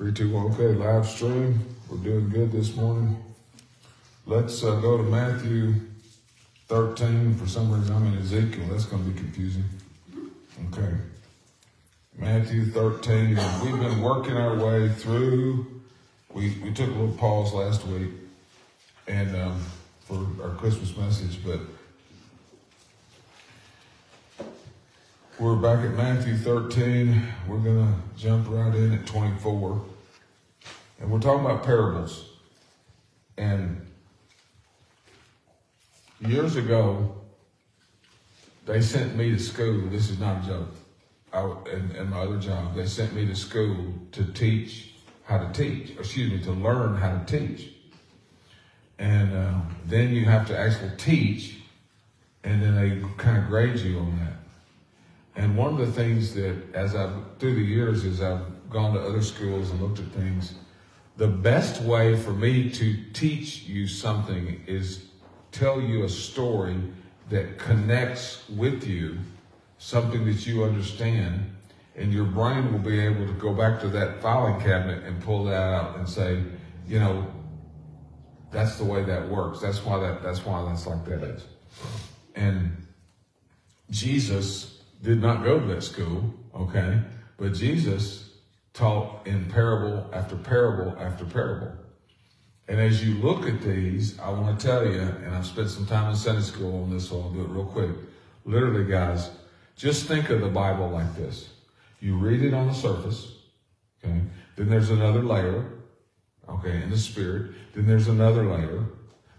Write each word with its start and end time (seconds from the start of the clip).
Three, 0.00 0.12
two, 0.12 0.30
one. 0.30 0.50
Okay, 0.54 0.68
live 0.68 1.06
stream. 1.06 1.60
We're 1.90 1.98
doing 1.98 2.30
good 2.30 2.52
this 2.52 2.74
morning. 2.74 3.22
Let's 4.24 4.64
uh, 4.64 4.76
go 4.76 4.96
to 4.96 5.02
Matthew 5.02 5.74
13. 6.68 7.34
For 7.34 7.46
some 7.46 7.70
reason, 7.70 7.94
I'm 7.94 8.06
in 8.06 8.16
Ezekiel. 8.16 8.64
That's 8.70 8.86
going 8.86 9.04
to 9.04 9.10
be 9.10 9.18
confusing. 9.18 9.64
Okay. 10.72 10.94
Matthew 12.16 12.70
13. 12.70 13.38
We've 13.62 13.78
been 13.78 14.00
working 14.00 14.38
our 14.38 14.56
way 14.56 14.88
through. 14.88 15.82
We, 16.32 16.56
we 16.64 16.72
took 16.72 16.88
a 16.88 16.92
little 16.92 17.14
pause 17.18 17.52
last 17.52 17.86
week 17.86 18.08
and 19.06 19.36
um, 19.36 19.62
for 20.06 20.26
our 20.42 20.54
Christmas 20.54 20.96
message, 20.96 21.44
but 21.44 21.60
we're 25.40 25.56
back 25.56 25.82
at 25.82 25.96
Matthew 25.96 26.36
13. 26.36 27.26
We're 27.48 27.56
going 27.60 27.78
to 27.78 27.94
jump 28.22 28.46
right 28.50 28.74
in 28.74 28.92
at 28.92 29.06
24. 29.06 29.82
And 31.00 31.10
we're 31.10 31.18
talking 31.18 31.46
about 31.46 31.64
parables. 31.64 32.28
And 33.38 33.86
years 36.20 36.56
ago, 36.56 37.14
they 38.66 38.82
sent 38.82 39.16
me 39.16 39.30
to 39.30 39.38
school. 39.38 39.88
This 39.88 40.10
is 40.10 40.20
not 40.20 40.44
a 40.44 40.46
joke. 40.46 40.74
I, 41.32 41.40
and, 41.72 42.10
my 42.10 42.18
other 42.18 42.38
job, 42.38 42.74
they 42.74 42.84
sent 42.84 43.14
me 43.14 43.24
to 43.26 43.34
school 43.34 43.94
to 44.12 44.24
teach 44.32 44.92
how 45.24 45.38
to 45.38 45.50
teach, 45.54 45.92
excuse 45.98 46.32
me, 46.32 46.44
to 46.44 46.52
learn 46.52 46.96
how 46.96 47.16
to 47.16 47.38
teach. 47.38 47.70
And 48.98 49.32
uh, 49.32 49.60
then 49.86 50.12
you 50.12 50.26
have 50.26 50.46
to 50.48 50.58
actually 50.58 50.90
teach, 50.98 51.54
and 52.44 52.62
then 52.62 52.74
they 52.74 53.08
kind 53.16 53.38
of 53.38 53.46
grade 53.46 53.78
you 53.78 54.00
on 54.00 54.18
that. 54.18 54.39
And 55.36 55.56
one 55.56 55.72
of 55.72 55.78
the 55.78 55.92
things 55.92 56.34
that, 56.34 56.56
as 56.74 56.94
I've 56.94 57.12
through 57.38 57.54
the 57.54 57.64
years, 57.64 58.04
as 58.04 58.20
I've 58.20 58.70
gone 58.70 58.94
to 58.94 59.00
other 59.00 59.22
schools 59.22 59.70
and 59.70 59.80
looked 59.80 59.98
at 59.98 60.06
things, 60.06 60.54
the 61.16 61.28
best 61.28 61.82
way 61.82 62.16
for 62.16 62.32
me 62.32 62.70
to 62.70 62.96
teach 63.12 63.64
you 63.64 63.86
something 63.86 64.62
is 64.66 65.06
tell 65.52 65.80
you 65.80 66.04
a 66.04 66.08
story 66.08 66.76
that 67.28 67.58
connects 67.58 68.48
with 68.48 68.86
you, 68.86 69.18
something 69.78 70.24
that 70.24 70.46
you 70.46 70.64
understand, 70.64 71.54
and 71.96 72.12
your 72.12 72.24
brain 72.24 72.72
will 72.72 72.78
be 72.80 72.98
able 72.98 73.26
to 73.26 73.32
go 73.34 73.52
back 73.52 73.80
to 73.80 73.88
that 73.88 74.20
filing 74.22 74.60
cabinet 74.60 75.04
and 75.04 75.22
pull 75.22 75.44
that 75.44 75.62
out 75.62 75.96
and 75.96 76.08
say, 76.08 76.42
you 76.86 76.98
know, 76.98 77.26
that's 78.50 78.76
the 78.76 78.84
way 78.84 79.02
that 79.04 79.28
works. 79.28 79.60
That's 79.60 79.84
why 79.84 79.98
that 80.00 80.22
that's 80.22 80.44
why 80.44 80.64
that's 80.68 80.86
like 80.86 81.04
that 81.04 81.22
is. 81.22 81.44
And 82.34 82.86
Jesus 83.90 84.79
did 85.02 85.20
not 85.20 85.44
go 85.44 85.58
to 85.58 85.66
that 85.66 85.82
school, 85.82 86.34
okay? 86.54 87.00
But 87.36 87.54
Jesus 87.54 88.30
taught 88.72 89.26
in 89.26 89.46
parable 89.46 90.08
after 90.12 90.36
parable 90.36 90.96
after 90.98 91.24
parable. 91.24 91.72
And 92.68 92.80
as 92.80 93.04
you 93.04 93.14
look 93.14 93.48
at 93.48 93.62
these, 93.62 94.18
I 94.20 94.30
want 94.30 94.58
to 94.58 94.66
tell 94.66 94.86
you, 94.86 95.00
and 95.00 95.34
I've 95.34 95.46
spent 95.46 95.70
some 95.70 95.86
time 95.86 96.10
in 96.10 96.16
Sunday 96.16 96.42
school 96.42 96.84
on 96.84 96.90
this, 96.90 97.08
so 97.08 97.20
I'll 97.20 97.30
do 97.30 97.40
it 97.40 97.48
real 97.48 97.64
quick. 97.64 97.90
Literally, 98.44 98.84
guys, 98.84 99.30
just 99.74 100.06
think 100.06 100.30
of 100.30 100.40
the 100.40 100.48
Bible 100.48 100.88
like 100.88 101.16
this. 101.16 101.48
You 102.00 102.16
read 102.16 102.42
it 102.42 102.54
on 102.54 102.68
the 102.68 102.74
surface, 102.74 103.32
okay? 104.04 104.20
Then 104.56 104.70
there's 104.70 104.90
another 104.90 105.22
layer, 105.22 105.64
okay, 106.48 106.82
in 106.82 106.90
the 106.90 106.98
spirit. 106.98 107.52
Then 107.74 107.86
there's 107.86 108.08
another 108.08 108.44
layer. 108.44 108.84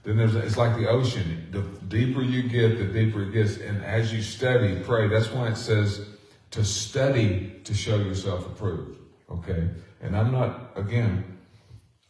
Then 0.03 0.17
there's, 0.17 0.35
it's 0.35 0.57
like 0.57 0.75
the 0.77 0.89
ocean. 0.89 1.47
The 1.51 1.61
deeper 1.85 2.21
you 2.21 2.43
get, 2.49 2.77
the 2.79 2.85
deeper 2.85 3.23
it 3.23 3.33
gets. 3.33 3.57
And 3.57 3.83
as 3.83 4.11
you 4.11 4.21
study, 4.21 4.81
pray. 4.83 5.07
That's 5.07 5.29
why 5.29 5.49
it 5.49 5.57
says 5.57 6.07
to 6.51 6.65
study 6.65 7.59
to 7.63 7.73
show 7.73 7.97
yourself 7.97 8.45
approved. 8.47 8.97
Okay. 9.29 9.69
And 10.01 10.17
I'm 10.17 10.31
not, 10.31 10.71
again, 10.75 11.37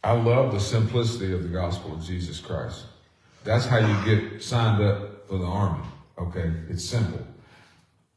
I 0.02 0.12
love 0.12 0.52
the 0.52 0.60
simplicity 0.60 1.32
of 1.32 1.42
the 1.42 1.48
gospel 1.48 1.92
of 1.92 2.02
Jesus 2.02 2.40
Christ. 2.40 2.86
That's 3.44 3.66
how 3.66 3.78
you 3.78 4.04
get 4.04 4.42
signed 4.42 4.82
up 4.82 5.28
for 5.28 5.38
the 5.38 5.44
army. 5.44 5.84
Okay. 6.18 6.50
It's 6.70 6.84
simple. 6.84 7.20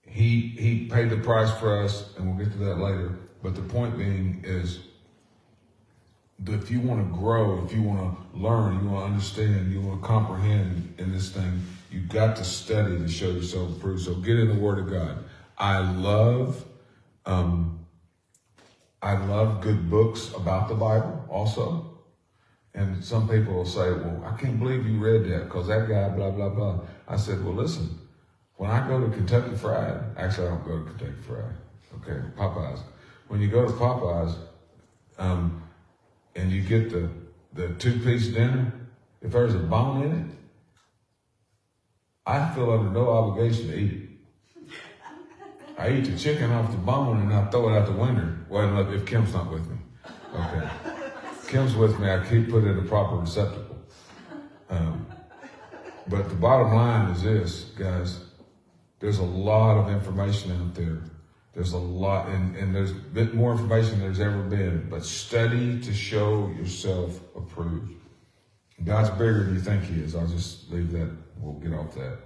He, 0.08 0.56
he 0.58 0.88
paid 0.88 1.10
the 1.10 1.18
price 1.18 1.52
for 1.60 1.84
us, 1.84 2.16
and 2.18 2.28
we'll 2.28 2.46
get 2.46 2.54
to 2.54 2.60
that 2.60 2.78
later. 2.78 3.18
But 3.44 3.56
the 3.56 3.62
point 3.62 3.98
being 3.98 4.42
is, 4.46 4.80
if 6.44 6.70
you 6.70 6.80
want 6.82 7.06
to 7.06 7.18
grow, 7.18 7.64
if 7.66 7.74
you 7.74 7.82
want 7.82 8.00
to 8.02 8.38
learn, 8.38 8.84
you 8.84 8.90
want 8.90 9.08
to 9.08 9.14
understand, 9.14 9.72
you 9.72 9.82
want 9.82 10.02
to 10.02 10.08
comprehend 10.08 10.94
in 10.98 11.12
this 11.12 11.30
thing, 11.32 11.62
you've 11.92 12.10
got 12.10 12.36
to 12.38 12.44
study 12.44 12.98
to 12.98 13.08
show 13.08 13.30
yourself 13.30 13.78
approved. 13.78 14.04
So 14.04 14.16
get 14.16 14.38
in 14.38 14.50
the 14.50 14.56
Word 14.56 14.80
of 14.80 14.90
God. 14.90 15.24
I 15.58 15.80
love, 15.80 16.64
um, 17.26 17.86
I 19.02 19.18
love 19.26 19.62
good 19.62 19.90
books 19.90 20.32
about 20.36 20.68
the 20.68 20.76
Bible 20.76 21.26
also. 21.30 21.92
And 22.74 23.02
some 23.02 23.30
people 23.30 23.54
will 23.54 23.66
say, 23.66 23.94
well, 23.94 24.22
I 24.26 24.36
can't 24.38 24.60
believe 24.60 24.86
you 24.86 25.00
read 25.00 25.24
that 25.32 25.46
because 25.46 25.68
that 25.68 25.88
guy, 25.88 26.10
blah, 26.10 26.32
blah, 26.32 26.50
blah. 26.50 26.80
I 27.08 27.16
said, 27.16 27.44
well, 27.44 27.54
listen, 27.54 27.98
when 28.58 28.70
I 28.70 28.86
go 28.86 29.00
to 29.00 29.10
Kentucky 29.16 29.56
Fried, 29.56 29.98
actually, 30.18 30.48
I 30.48 30.50
don't 30.52 30.66
go 30.66 30.80
to 30.80 30.86
Kentucky 30.86 31.22
Fried, 31.26 31.56
okay, 31.96 32.22
Popeyes. 32.38 32.82
When 33.30 33.40
you 33.40 33.48
go 33.48 33.66
to 33.66 33.72
Popeyes, 33.72 34.36
um, 35.18 35.65
and 36.36 36.52
you 36.52 36.62
get 36.62 36.92
the, 36.92 37.10
the 37.54 37.70
two 37.76 38.00
piece 38.00 38.28
dinner, 38.28 38.74
if 39.22 39.32
there's 39.32 39.56
a 39.56 39.60
bone 39.60 40.04
in 40.04 40.12
it, 40.12 40.36
I 42.26 42.54
feel 42.54 42.72
under 42.72 42.92
no 42.92 43.10
obligation 43.10 43.68
to 43.68 43.78
eat 43.78 43.94
it. 43.94 44.10
I 45.78 45.90
eat 45.92 46.06
the 46.06 46.18
chicken 46.18 46.52
off 46.52 46.72
the 46.72 46.78
bone 46.78 47.22
and 47.22 47.34
I 47.34 47.46
throw 47.50 47.70
it 47.70 47.78
out 47.78 47.86
the 47.86 47.92
window. 47.92 48.36
Well, 48.50 48.92
if 48.94 49.06
Kim's 49.06 49.34
not 49.34 49.52
with 49.52 49.68
me. 49.70 49.78
Okay. 50.34 50.70
Kim's 51.48 51.76
with 51.76 52.00
me, 52.00 52.10
I 52.10 52.26
keep 52.28 52.50
put 52.50 52.64
it 52.64 52.72
in 52.72 52.80
a 52.80 52.88
proper 52.88 53.18
receptacle. 53.18 53.78
Um, 54.70 55.06
but 56.08 56.30
the 56.30 56.36
bottom 56.36 56.74
line 56.74 57.12
is 57.12 57.24
this, 57.24 57.64
guys. 57.78 58.20
There's 59.00 59.20
a 59.20 59.24
lot 59.24 59.78
of 59.78 59.92
information 59.92 60.52
out 60.52 60.74
there. 60.76 61.04
There's 61.56 61.72
a 61.72 61.78
lot, 61.78 62.28
and, 62.28 62.56
and 62.58 62.76
there's 62.76 62.92
a 62.92 62.96
bit 62.96 63.34
more 63.34 63.54
information 63.54 63.92
than 63.92 64.02
there's 64.02 64.20
ever 64.20 64.42
been. 64.44 64.88
But 64.90 65.06
study 65.06 65.80
to 65.80 65.94
show 65.94 66.50
yourself 66.50 67.20
approved. 67.36 67.94
God's 68.84 69.10
bigger 69.12 69.46
than 69.46 69.56
you 69.56 69.62
think 69.62 69.84
He 69.84 70.02
is. 70.02 70.16
I'll 70.16 70.28
just 70.28 70.70
leave 70.70 70.92
that. 70.92 71.10
We'll 71.40 71.54
get 71.54 71.74
off 71.74 71.96
that. 71.96 72.18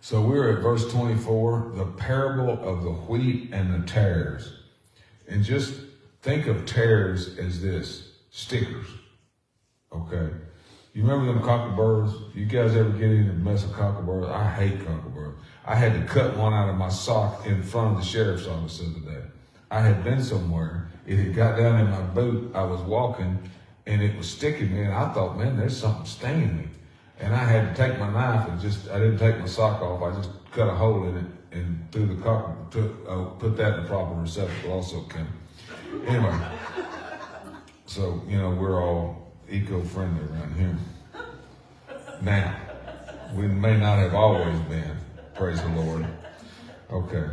So 0.00 0.20
we're 0.20 0.56
at 0.56 0.62
verse 0.62 0.90
24, 0.92 1.72
the 1.74 1.86
parable 1.86 2.50
of 2.62 2.82
the 2.82 2.92
wheat 2.92 3.50
and 3.52 3.72
the 3.72 3.86
tares. 3.86 4.52
And 5.28 5.44
just 5.44 5.74
think 6.22 6.46
of 6.48 6.66
tares 6.66 7.38
as 7.38 7.62
this 7.62 8.08
stickers. 8.30 8.86
Okay. 9.92 10.30
You 10.96 11.02
remember 11.02 11.30
them 11.30 11.42
cockleburs? 11.42 12.34
You 12.34 12.46
guys 12.46 12.74
ever 12.74 12.88
get 12.88 13.10
in 13.10 13.28
a 13.28 13.34
mess 13.34 13.64
of 13.64 13.72
cockleburs? 13.72 14.30
I 14.30 14.50
hate 14.50 14.78
cockleburs. 14.78 15.34
I 15.66 15.74
had 15.74 15.92
to 15.92 16.02
cut 16.06 16.34
one 16.38 16.54
out 16.54 16.70
of 16.70 16.76
my 16.76 16.88
sock 16.88 17.46
in 17.46 17.62
front 17.62 17.90
of 17.90 17.96
the 17.98 18.02
sheriff's 18.02 18.46
office 18.46 18.78
the 18.78 18.86
other 18.86 19.20
day. 19.20 19.26
I 19.70 19.80
had 19.80 20.02
been 20.02 20.24
somewhere. 20.24 20.88
It 21.06 21.18
had 21.18 21.34
got 21.34 21.58
down 21.58 21.80
in 21.80 21.90
my 21.90 22.00
boot. 22.00 22.50
I 22.54 22.62
was 22.62 22.80
walking 22.80 23.38
and 23.84 24.00
it 24.00 24.16
was 24.16 24.26
sticking 24.26 24.74
me. 24.74 24.84
And 24.84 24.94
I 24.94 25.12
thought, 25.12 25.36
man, 25.36 25.58
there's 25.58 25.76
something 25.76 26.06
stinging 26.06 26.56
me. 26.56 26.68
And 27.20 27.34
I 27.34 27.44
had 27.44 27.76
to 27.76 27.82
take 27.88 27.98
my 27.98 28.10
knife 28.10 28.48
and 28.48 28.58
just, 28.58 28.88
I 28.88 28.98
didn't 28.98 29.18
take 29.18 29.38
my 29.38 29.44
sock 29.44 29.82
off. 29.82 30.02
I 30.02 30.16
just 30.16 30.30
cut 30.50 30.66
a 30.66 30.74
hole 30.74 31.06
in 31.08 31.16
it 31.18 31.26
and 31.52 31.92
threw 31.92 32.06
the 32.06 32.22
cock, 32.22 32.70
took, 32.70 32.90
uh, 33.06 33.24
put 33.38 33.54
that 33.58 33.74
in 33.74 33.82
the 33.82 33.86
proper 33.86 34.14
receptacle 34.14 34.72
also, 34.72 35.02
Kim. 35.02 35.28
Anyway, 36.06 36.40
so, 37.84 38.22
you 38.26 38.38
know, 38.38 38.48
we're 38.48 38.82
all 38.82 39.25
eco-friendly 39.48 40.24
around 40.32 40.54
here. 40.56 40.76
Now, 42.22 42.56
we 43.34 43.46
may 43.46 43.76
not 43.76 43.98
have 43.98 44.14
always 44.14 44.58
been. 44.60 44.96
Praise 45.34 45.60
the 45.60 45.68
Lord. 45.68 46.06
Okay. 46.90 47.28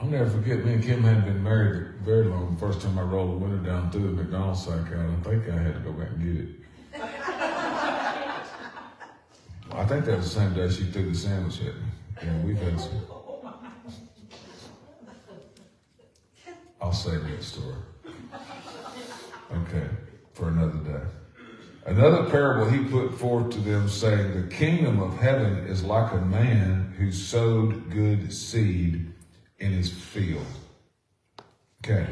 I'll 0.00 0.06
never 0.06 0.30
forget, 0.30 0.64
me 0.64 0.74
and 0.74 0.82
Kim 0.82 1.02
hadn't 1.02 1.24
been 1.24 1.42
married 1.42 1.96
very 2.02 2.24
long. 2.24 2.54
The 2.54 2.60
first 2.60 2.80
time 2.80 2.98
I 2.98 3.02
rolled 3.02 3.32
the 3.32 3.44
window 3.44 3.62
down 3.70 3.90
through 3.90 4.14
the 4.14 4.22
McDonald's 4.22 4.64
sack 4.64 4.92
out, 4.92 5.10
I 5.10 5.16
think 5.22 5.48
I 5.48 5.58
had 5.58 5.74
to 5.74 5.80
go 5.80 5.92
back 5.92 6.08
and 6.10 6.22
get 6.24 6.36
it. 6.44 6.56
I 9.72 9.84
think 9.84 10.04
that 10.06 10.16
was 10.16 10.32
the 10.32 10.40
same 10.40 10.54
day 10.54 10.68
she 10.70 10.84
threw 10.84 11.10
the 11.10 11.14
sandwich 11.14 11.60
at 11.60 11.74
me. 11.76 11.88
Yeah, 12.22 12.38
we've 12.38 12.58
had 12.58 12.80
some. 12.80 13.06
I'll 16.82 16.92
save 16.92 17.22
that 17.22 17.42
story. 17.42 17.76
Okay, 19.52 19.88
for 20.40 20.48
another 20.48 20.78
day. 20.78 21.04
Another 21.84 22.28
parable 22.30 22.70
he 22.70 22.82
put 22.84 23.18
forth 23.18 23.50
to 23.50 23.58
them, 23.58 23.88
saying, 23.88 24.34
The 24.34 24.54
kingdom 24.54 25.00
of 25.02 25.18
heaven 25.18 25.58
is 25.66 25.84
like 25.84 26.12
a 26.12 26.20
man 26.20 26.94
who 26.96 27.12
sowed 27.12 27.90
good 27.90 28.32
seed 28.32 29.12
in 29.58 29.72
his 29.72 29.92
field. 29.92 30.46
Okay. 31.84 32.06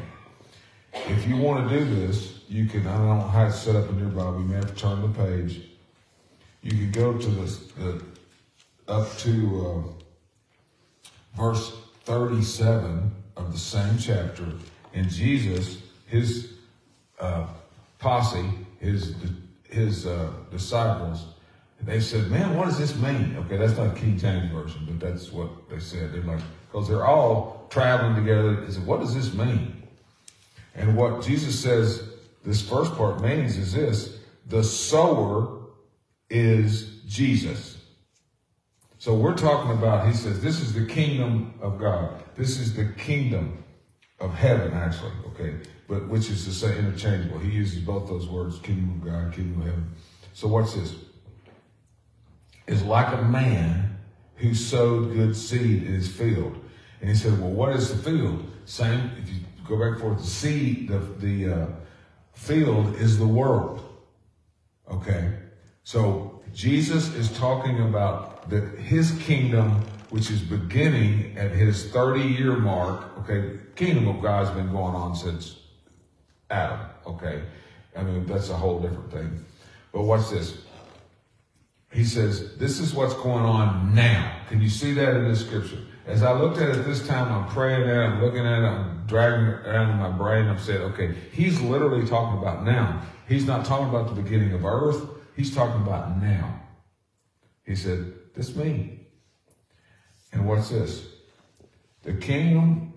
If 0.92 1.26
you 1.26 1.38
want 1.38 1.69
to 1.69 1.78
do 1.78 1.84
this, 1.84 2.40
you 2.48 2.66
can, 2.66 2.86
I 2.86 2.96
don't 2.96 3.08
know 3.08 3.20
how 3.28 3.46
it's 3.46 3.58
set 3.58 3.76
up 3.76 3.88
in 3.88 3.98
your 3.98 4.08
Bible, 4.08 4.40
you 4.40 4.46
may 4.46 4.56
have 4.56 4.75
to 4.75 4.80
turn 4.80 5.00
the 5.00 5.08
page. 5.08 5.62
You 6.62 6.70
can 6.70 6.90
go 6.90 7.16
to 7.16 7.28
the, 7.28 7.60
the 7.78 8.02
up 8.92 9.16
to 9.19 9.86
uh, 11.06 11.10
verse 11.40 11.72
37 12.04 13.10
of 13.36 13.52
the 13.52 13.58
same 13.58 13.96
chapter, 13.98 14.46
and 14.92 15.08
Jesus, 15.08 15.78
his 16.06 16.54
uh, 17.20 17.46
posse, 17.98 18.50
his 18.78 19.14
his 19.64 20.06
uh, 20.06 20.30
disciples, 20.50 21.26
they 21.82 22.00
said, 22.00 22.30
"Man, 22.30 22.56
what 22.56 22.66
does 22.66 22.78
this 22.78 22.96
mean?" 22.96 23.36
Okay, 23.38 23.56
that's 23.56 23.76
not 23.76 23.96
King 23.96 24.18
James 24.18 24.50
version, 24.50 24.86
but 24.86 25.00
that's 25.00 25.32
what 25.32 25.68
they 25.68 25.78
said. 25.78 26.12
They're 26.12 26.22
like, 26.22 26.40
because 26.70 26.88
they're 26.88 27.06
all 27.06 27.66
traveling 27.70 28.14
together. 28.14 28.64
They 28.64 28.72
said, 28.72 28.86
"What 28.86 29.00
does 29.00 29.14
this 29.14 29.34
mean?" 29.34 29.82
And 30.74 30.96
what 30.96 31.24
Jesus 31.24 31.58
says, 31.58 32.08
this 32.44 32.66
first 32.66 32.94
part 32.94 33.20
means 33.20 33.56
is 33.56 33.72
this: 33.72 34.18
the 34.46 34.62
sower 34.62 35.58
is 36.30 37.00
Jesus. 37.06 37.78
So 38.98 39.14
we're 39.14 39.36
talking 39.36 39.70
about, 39.70 40.08
he 40.08 40.12
says, 40.12 40.42
this 40.42 40.60
is 40.60 40.72
the 40.72 40.84
kingdom 40.84 41.54
of 41.60 41.78
God. 41.78 42.20
This 42.34 42.58
is 42.58 42.74
the 42.74 42.86
kingdom 42.98 43.62
of 44.18 44.34
heaven, 44.34 44.72
actually, 44.72 45.12
okay? 45.28 45.54
But 45.88 46.06
which 46.08 46.29
is 46.29 46.44
to 46.44 46.52
say 46.52 46.79
interchangeable. 46.79 47.38
He 47.38 47.50
uses 47.50 47.81
both 47.81 48.08
those 48.08 48.29
words, 48.29 48.58
kingdom 48.58 49.00
of 49.00 49.11
God, 49.11 49.32
kingdom 49.32 49.62
of 49.62 49.67
heaven. 49.67 49.90
So 50.35 50.46
what's 50.46 50.75
this? 50.75 50.94
Is 52.67 52.82
like 52.82 53.12
a 53.12 53.23
man 53.23 53.99
who 54.37 54.55
sowed 54.55 55.14
good 55.14 55.35
seed 55.35 55.82
in 55.85 55.94
his 55.94 56.08
field. 56.08 56.56
And 57.00 57.08
he 57.08 57.17
said, 57.17 57.40
well, 57.40 57.50
what 57.50 57.75
is 57.75 57.90
the 57.90 58.11
field? 58.11 58.44
Same, 58.67 59.11
if 59.23 59.29
you 59.31 59.40
go 59.67 59.79
back 59.79 60.00
forth, 60.00 60.19
the 60.19 60.26
seed, 60.26 60.88
the, 60.88 60.99
the 60.99 61.55
uh, 61.55 61.67
field 62.35 62.94
is 62.96 63.19
the 63.19 63.26
world. 63.26 63.82
Okay? 64.90 65.32
So 65.85 66.43
Jesus 66.52 67.14
is 67.14 67.37
talking 67.37 67.81
about 67.81 68.49
that 68.50 68.79
his 68.79 69.12
kingdom, 69.23 69.82
which 70.11 70.31
is 70.31 70.40
beginning 70.40 71.37
at 71.37 71.50
his 71.50 71.90
30 71.90 72.20
year 72.20 72.56
mark, 72.56 73.19
okay, 73.19 73.58
kingdom 73.75 74.08
of 74.08 74.23
God's 74.23 74.50
been 74.50 74.70
going 74.70 74.94
on 74.94 75.17
since 75.17 75.56
Adam, 76.50 76.80
okay? 77.06 77.42
I 77.96 78.02
mean, 78.02 78.26
that's 78.26 78.50
a 78.50 78.56
whole 78.56 78.80
different 78.80 79.10
thing. 79.10 79.44
But 79.92 80.02
watch 80.02 80.30
this. 80.30 80.62
He 81.92 82.04
says, 82.04 82.56
this 82.56 82.80
is 82.80 82.94
what's 82.94 83.14
going 83.14 83.44
on 83.44 83.94
now. 83.94 84.42
Can 84.48 84.60
you 84.60 84.68
see 84.68 84.92
that 84.94 85.14
in 85.16 85.28
the 85.28 85.36
scripture? 85.36 85.78
As 86.06 86.22
I 86.22 86.32
looked 86.32 86.58
at 86.58 86.70
it 86.70 86.84
this 86.84 87.06
time, 87.06 87.30
I'm 87.32 87.48
praying 87.50 87.82
at 87.82 87.96
it, 87.96 88.00
I'm 88.00 88.22
looking 88.22 88.46
at 88.46 88.62
it, 88.62 88.64
I'm 88.64 89.04
dragging 89.06 89.46
it 89.46 89.66
around 89.66 89.90
in 89.90 89.96
my 89.98 90.10
brain. 90.10 90.46
I'm 90.46 90.58
saying, 90.58 90.80
okay, 90.92 91.14
he's 91.32 91.60
literally 91.60 92.06
talking 92.06 92.38
about 92.38 92.64
now. 92.64 93.02
He's 93.26 93.46
not 93.46 93.66
talking 93.66 93.88
about 93.88 94.14
the 94.14 94.22
beginning 94.22 94.52
of 94.52 94.64
earth. 94.64 95.02
He's 95.36 95.54
talking 95.54 95.82
about 95.82 96.20
now. 96.22 96.60
He 97.66 97.74
said, 97.74 98.12
this 98.34 98.56
me. 98.56 99.06
And 100.32 100.46
what's 100.46 100.70
this? 100.70 101.06
The 102.02 102.14
kingdom, 102.14 102.88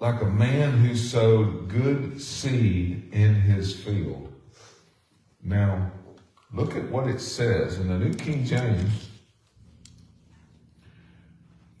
like 0.00 0.22
a 0.22 0.26
man 0.26 0.78
who 0.78 0.94
sowed 0.94 1.68
good 1.68 2.20
seed 2.20 3.08
in 3.12 3.34
his 3.34 3.74
field. 3.74 4.32
Now, 5.42 5.90
look 6.52 6.76
at 6.76 6.88
what 6.88 7.08
it 7.08 7.20
says 7.20 7.78
in 7.78 7.88
the 7.88 7.98
New 7.98 8.14
King 8.14 8.44
James. 8.44 9.08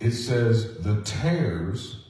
It 0.00 0.12
says, 0.12 0.78
the 0.78 1.00
tares, 1.02 2.04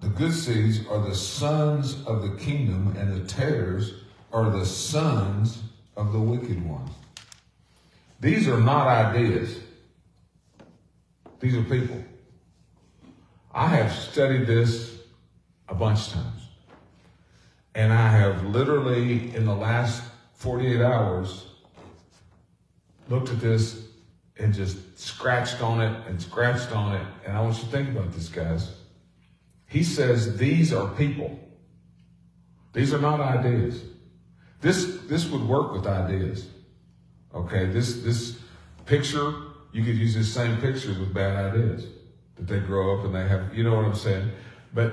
the 0.00 0.08
good 0.08 0.32
seeds, 0.32 0.86
are 0.86 1.00
the 1.00 1.14
sons 1.14 2.02
of 2.06 2.22
the 2.22 2.36
kingdom, 2.36 2.94
and 2.98 3.12
the 3.12 3.26
tares 3.26 3.94
are 4.32 4.50
the 4.50 4.66
sons 4.66 5.62
of 5.96 6.12
the 6.12 6.20
wicked 6.20 6.66
one. 6.66 6.90
These 8.20 8.48
are 8.48 8.60
not 8.60 8.86
ideas. 8.86 9.58
These 11.40 11.56
are 11.56 11.64
people. 11.64 12.02
I 13.54 13.68
have 13.68 13.92
studied 13.92 14.46
this 14.46 15.01
a 15.68 15.74
bunch 15.74 16.08
of 16.08 16.14
times. 16.14 16.42
And 17.74 17.92
I 17.92 18.08
have 18.08 18.44
literally, 18.44 19.34
in 19.34 19.44
the 19.44 19.54
last 19.54 20.02
48 20.34 20.80
hours, 20.80 21.46
looked 23.08 23.30
at 23.30 23.40
this 23.40 23.86
and 24.38 24.52
just 24.52 24.98
scratched 24.98 25.62
on 25.62 25.80
it 25.80 26.06
and 26.06 26.20
scratched 26.20 26.72
on 26.72 26.96
it. 26.96 27.06
And 27.26 27.36
I 27.36 27.40
want 27.40 27.56
you 27.58 27.64
to 27.64 27.70
think 27.70 27.88
about 27.90 28.12
this, 28.12 28.28
guys. 28.28 28.72
He 29.66 29.82
says 29.82 30.36
these 30.36 30.72
are 30.72 30.88
people. 30.94 31.38
These 32.72 32.92
are 32.92 33.00
not 33.00 33.20
ideas. 33.20 33.82
This 34.60 34.98
this 35.08 35.26
would 35.26 35.42
work 35.42 35.72
with 35.72 35.86
ideas. 35.86 36.46
Okay, 37.34 37.66
this 37.66 38.02
this 38.02 38.38
picture 38.84 39.32
you 39.72 39.82
could 39.82 39.96
use 39.96 40.14
this 40.14 40.32
same 40.32 40.58
picture 40.58 40.90
with 40.90 41.12
bad 41.12 41.52
ideas 41.52 41.86
that 42.36 42.46
they 42.46 42.60
grow 42.60 42.98
up 42.98 43.04
and 43.04 43.14
they 43.14 43.26
have, 43.26 43.54
you 43.54 43.64
know 43.64 43.74
what 43.74 43.86
I'm 43.86 43.94
saying? 43.94 44.30
But, 44.74 44.92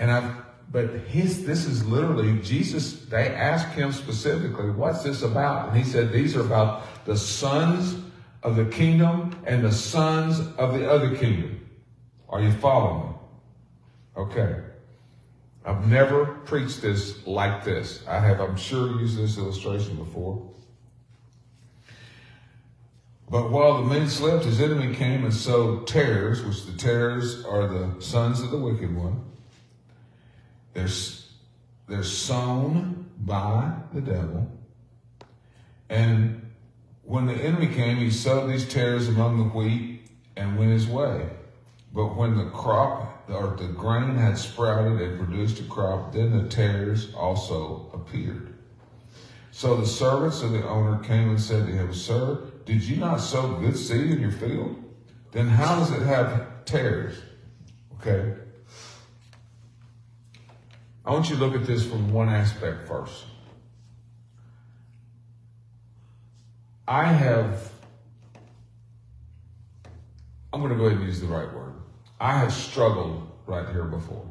and 0.00 0.10
I've, 0.10 0.32
but 0.72 0.88
his, 1.08 1.44
this 1.44 1.66
is 1.66 1.84
literally, 1.84 2.40
Jesus, 2.40 3.02
they 3.02 3.28
asked 3.28 3.74
him 3.74 3.92
specifically, 3.92 4.70
what's 4.70 5.02
this 5.02 5.22
about? 5.22 5.68
And 5.68 5.76
he 5.76 5.84
said, 5.84 6.10
these 6.10 6.34
are 6.36 6.40
about 6.40 7.04
the 7.04 7.16
sons 7.16 8.02
of 8.42 8.56
the 8.56 8.64
kingdom 8.64 9.36
and 9.44 9.62
the 9.62 9.72
sons 9.72 10.40
of 10.56 10.74
the 10.74 10.90
other 10.90 11.14
kingdom. 11.14 11.68
Are 12.30 12.40
you 12.40 12.50
following 12.50 13.10
me? 13.10 13.14
Okay. 14.16 14.60
I've 15.66 15.86
never 15.86 16.24
preached 16.24 16.80
this 16.80 17.26
like 17.26 17.62
this. 17.62 18.02
I 18.08 18.20
have, 18.20 18.40
I'm 18.40 18.56
sure, 18.56 18.98
used 19.00 19.18
this 19.18 19.36
illustration 19.36 19.96
before. 19.96 20.50
But 23.28 23.50
while 23.50 23.82
the 23.82 23.88
men 23.88 24.08
slept, 24.08 24.46
his 24.46 24.62
enemy 24.62 24.94
came 24.94 25.24
and 25.24 25.34
sowed 25.34 25.86
tares, 25.86 26.42
which 26.42 26.64
the 26.64 26.72
tares 26.72 27.44
are 27.44 27.66
the 27.66 28.00
sons 28.00 28.40
of 28.40 28.50
the 28.50 28.56
wicked 28.56 28.96
one. 28.96 29.29
They're, 30.72 30.88
they're 31.88 32.02
sown 32.02 33.10
by 33.18 33.72
the 33.92 34.00
devil. 34.00 34.50
And 35.88 36.50
when 37.02 37.26
the 37.26 37.34
enemy 37.34 37.66
came, 37.66 37.96
he 37.96 38.10
sowed 38.10 38.48
these 38.48 38.68
tares 38.68 39.08
among 39.08 39.38
the 39.38 39.44
wheat 39.44 40.08
and 40.36 40.58
went 40.58 40.70
his 40.70 40.86
way. 40.86 41.28
But 41.92 42.16
when 42.16 42.36
the 42.36 42.50
crop 42.50 43.28
or 43.28 43.56
the 43.56 43.66
grain 43.66 44.14
had 44.14 44.38
sprouted 44.38 45.00
and 45.00 45.18
produced 45.18 45.60
a 45.60 45.64
crop, 45.64 46.12
then 46.12 46.36
the 46.36 46.48
tares 46.48 47.12
also 47.14 47.90
appeared. 47.92 48.54
So 49.50 49.76
the 49.76 49.86
servants 49.86 50.42
of 50.42 50.52
the 50.52 50.66
owner 50.66 51.02
came 51.02 51.30
and 51.30 51.40
said 51.40 51.66
to 51.66 51.72
him, 51.72 51.92
Sir, 51.92 52.38
did 52.64 52.82
you 52.82 52.96
not 52.96 53.16
sow 53.16 53.54
good 53.54 53.76
seed 53.76 54.12
in 54.12 54.20
your 54.20 54.30
field? 54.30 54.76
Then 55.32 55.48
how 55.48 55.78
does 55.80 55.90
it 55.90 56.02
have 56.02 56.64
tares? 56.64 57.16
Okay. 58.00 58.39
I 61.10 61.12
want 61.12 61.28
you 61.28 61.34
to 61.34 61.44
look 61.44 61.56
at 61.56 61.66
this 61.66 61.84
from 61.84 62.12
one 62.12 62.28
aspect 62.28 62.86
first. 62.86 63.24
I 66.86 67.02
have, 67.02 67.72
I'm 70.52 70.60
going 70.60 70.72
to 70.72 70.78
go 70.78 70.84
ahead 70.84 70.98
and 70.98 71.08
use 71.08 71.20
the 71.20 71.26
right 71.26 71.52
word. 71.52 71.72
I 72.20 72.38
have 72.38 72.52
struggled 72.52 73.28
right 73.46 73.68
here 73.70 73.86
before. 73.86 74.24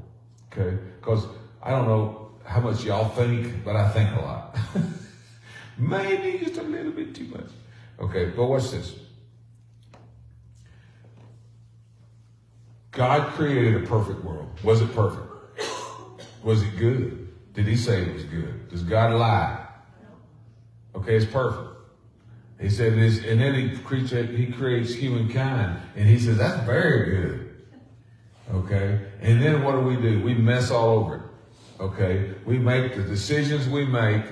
Okay. 0.54 0.78
Because 1.02 1.28
I 1.62 1.72
don't 1.72 1.86
know 1.86 2.32
how 2.46 2.62
much 2.62 2.86
y'all 2.86 3.10
think, 3.10 3.66
but 3.66 3.76
I 3.76 3.90
think 3.90 4.16
a 4.16 4.22
lot. 4.22 4.58
Maybe 5.78 6.46
just 6.46 6.62
a 6.62 6.64
little 6.64 6.94
bit 6.94 7.14
too 7.14 7.26
much. 7.26 7.50
Okay, 8.00 8.28
but 8.28 8.46
watch 8.46 8.72
this. 8.72 8.96
God 12.92 13.34
created 13.34 13.84
a 13.84 13.86
perfect 13.86 14.24
world. 14.24 14.48
Was 14.64 14.80
it 14.80 14.96
perfect? 14.96 15.39
Was 16.44 16.64
it 16.64 16.78
good? 16.78 17.28
Did 17.54 17.68
he 17.68 17.76
say 17.76 18.04
it 18.04 18.14
was 18.14 18.24
good? 18.24 18.70
Does 18.70 18.84
God 18.84 19.14
lie? 19.14 19.66
Okay, 20.96 21.16
it's 21.16 21.26
perfect. 21.26 21.68
He 22.60 22.70
said 22.70 22.94
this, 22.94 23.24
and 23.24 23.40
then 23.40 23.54
he 23.56 23.78
creates, 23.78 24.12
he 24.12 24.52
creates 24.52 24.94
humankind, 24.94 25.80
and 25.96 26.08
he 26.08 26.20
says, 26.20 26.38
that's 26.38 26.66
very 26.66 27.10
good. 27.10 27.66
Okay? 28.54 29.00
And 29.22 29.42
then 29.42 29.64
what 29.64 29.74
do 29.74 29.80
we 29.80 29.96
do? 29.96 30.22
We 30.22 30.34
mess 30.34 30.72
all 30.72 31.00
over 31.00 31.16
it. 31.16 31.22
Okay? 31.82 32.34
We 32.46 32.58
make 32.58 32.96
the 32.96 33.04
decisions 33.04 33.68
we 33.70 33.86
make 33.86 34.24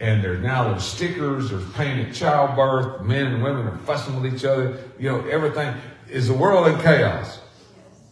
and 0.00 0.22
there's 0.22 0.42
now 0.42 0.68
there's 0.68 0.84
stickers, 0.84 1.50
there's 1.50 1.70
pain 1.72 2.00
at 2.00 2.14
childbirth, 2.14 3.02
men 3.02 3.26
and 3.26 3.42
women 3.42 3.66
are 3.66 3.78
fussing 3.78 4.20
with 4.20 4.34
each 4.34 4.44
other. 4.44 4.78
You 4.98 5.10
know, 5.10 5.28
everything. 5.28 5.74
Is 6.10 6.28
the 6.28 6.34
world 6.34 6.66
in 6.66 6.78
chaos? 6.80 7.40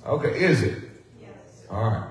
Okay, 0.07 0.43
is 0.43 0.63
it? 0.63 0.79
Yes. 1.21 1.31
All 1.71 1.91
right. 1.91 2.09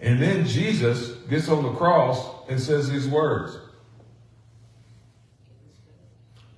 And 0.00 0.22
then 0.22 0.46
Jesus 0.46 1.10
gets 1.28 1.48
on 1.48 1.62
the 1.64 1.72
cross 1.72 2.24
and 2.48 2.60
says 2.60 2.88
these 2.88 3.08
words. 3.08 3.58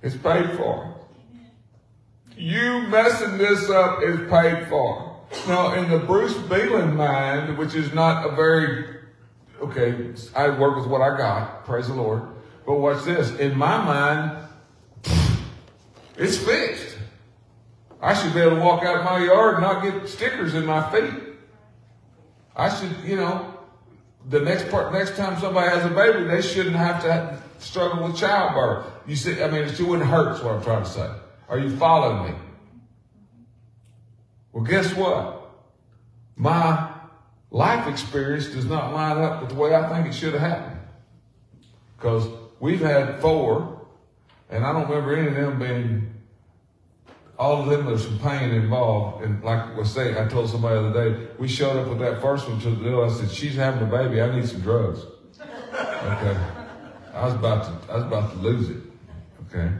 It's 0.01 0.15
paid 0.15 0.51
for. 0.57 0.95
You 2.37 2.81
messing 2.87 3.37
this 3.37 3.69
up 3.69 4.01
is 4.03 4.19
paid 4.29 4.67
for. 4.67 5.15
Now, 5.47 5.73
in 5.73 5.89
the 5.89 5.99
Bruce 5.99 6.33
Beelan 6.33 6.95
mind, 6.95 7.57
which 7.57 7.75
is 7.75 7.93
not 7.93 8.27
a 8.27 8.35
very 8.35 8.97
okay, 9.61 10.13
I 10.35 10.49
work 10.49 10.75
with 10.75 10.87
what 10.87 11.01
I 11.01 11.15
got, 11.17 11.65
praise 11.65 11.87
the 11.87 11.93
Lord. 11.93 12.23
But 12.65 12.75
watch 12.75 13.03
this. 13.05 13.31
In 13.39 13.57
my 13.57 13.83
mind, 13.83 14.47
it's 16.17 16.37
fixed. 16.37 16.97
I 18.01 18.13
should 18.13 18.33
be 18.33 18.41
able 18.41 18.57
to 18.57 18.61
walk 18.61 18.83
out 18.83 19.03
my 19.03 19.23
yard 19.23 19.55
and 19.55 19.63
not 19.63 19.83
get 19.83 20.09
stickers 20.09 20.55
in 20.55 20.65
my 20.65 20.89
feet. 20.91 21.30
I 22.55 22.69
should, 22.73 22.95
you 23.05 23.15
know, 23.15 23.57
the 24.29 24.39
next 24.39 24.69
part, 24.69 24.93
next 24.93 25.15
time 25.15 25.39
somebody 25.39 25.69
has 25.69 25.85
a 25.85 25.93
baby, 25.93 26.25
they 26.25 26.41
shouldn't 26.41 26.75
have 26.75 27.01
to 27.03 27.41
struggle 27.59 28.07
with 28.07 28.17
childbirth. 28.17 28.85
You 29.07 29.15
see, 29.15 29.41
I 29.41 29.49
mean, 29.49 29.63
it 29.63 29.79
wouldn't 29.79 30.09
hurt. 30.09 30.35
Is 30.35 30.43
what 30.43 30.55
I'm 30.55 30.63
trying 30.63 30.83
to 30.83 30.89
say. 30.89 31.09
Are 31.49 31.59
you 31.59 31.75
following 31.77 32.31
me? 32.31 32.37
Well, 34.51 34.63
guess 34.63 34.93
what? 34.95 35.49
My 36.35 36.91
life 37.51 37.87
experience 37.87 38.47
does 38.47 38.65
not 38.65 38.93
line 38.93 39.17
up 39.17 39.41
with 39.41 39.49
the 39.49 39.55
way 39.55 39.73
I 39.75 39.87
think 39.89 40.07
it 40.07 40.13
should 40.13 40.33
have 40.33 40.41
happened. 40.41 40.79
Because 41.97 42.27
we've 42.59 42.81
had 42.81 43.21
four, 43.21 43.85
and 44.49 44.65
I 44.65 44.73
don't 44.73 44.89
remember 44.89 45.15
any 45.15 45.27
of 45.27 45.35
them 45.35 45.59
being, 45.59 46.13
all 47.41 47.63
of 47.63 47.69
them, 47.71 47.87
there's 47.87 48.03
some 48.03 48.19
pain 48.19 48.51
involved. 48.51 49.23
And 49.23 49.43
like 49.43 49.75
I 49.75 49.81
saying, 49.81 50.15
I 50.15 50.27
told 50.27 50.47
somebody 50.47 50.75
the 50.75 50.89
other 50.89 51.11
day, 51.11 51.27
we 51.39 51.47
showed 51.47 51.75
up 51.75 51.87
with 51.87 51.97
that 51.97 52.21
first 52.21 52.47
one 52.47 52.59
to 52.59 52.69
the 52.69 52.83
deal. 52.83 53.03
I 53.03 53.09
said, 53.09 53.31
she's 53.31 53.55
having 53.55 53.81
a 53.81 53.89
baby. 53.89 54.21
I 54.21 54.33
need 54.35 54.47
some 54.47 54.61
drugs. 54.61 54.99
Okay. 55.73 56.37
I 57.15 57.25
was 57.25 57.33
about 57.33 57.63
to, 57.63 57.91
I 57.91 57.95
was 57.95 58.03
about 58.03 58.31
to 58.33 58.37
lose 58.37 58.69
it. 58.69 58.83
Okay. 59.47 59.73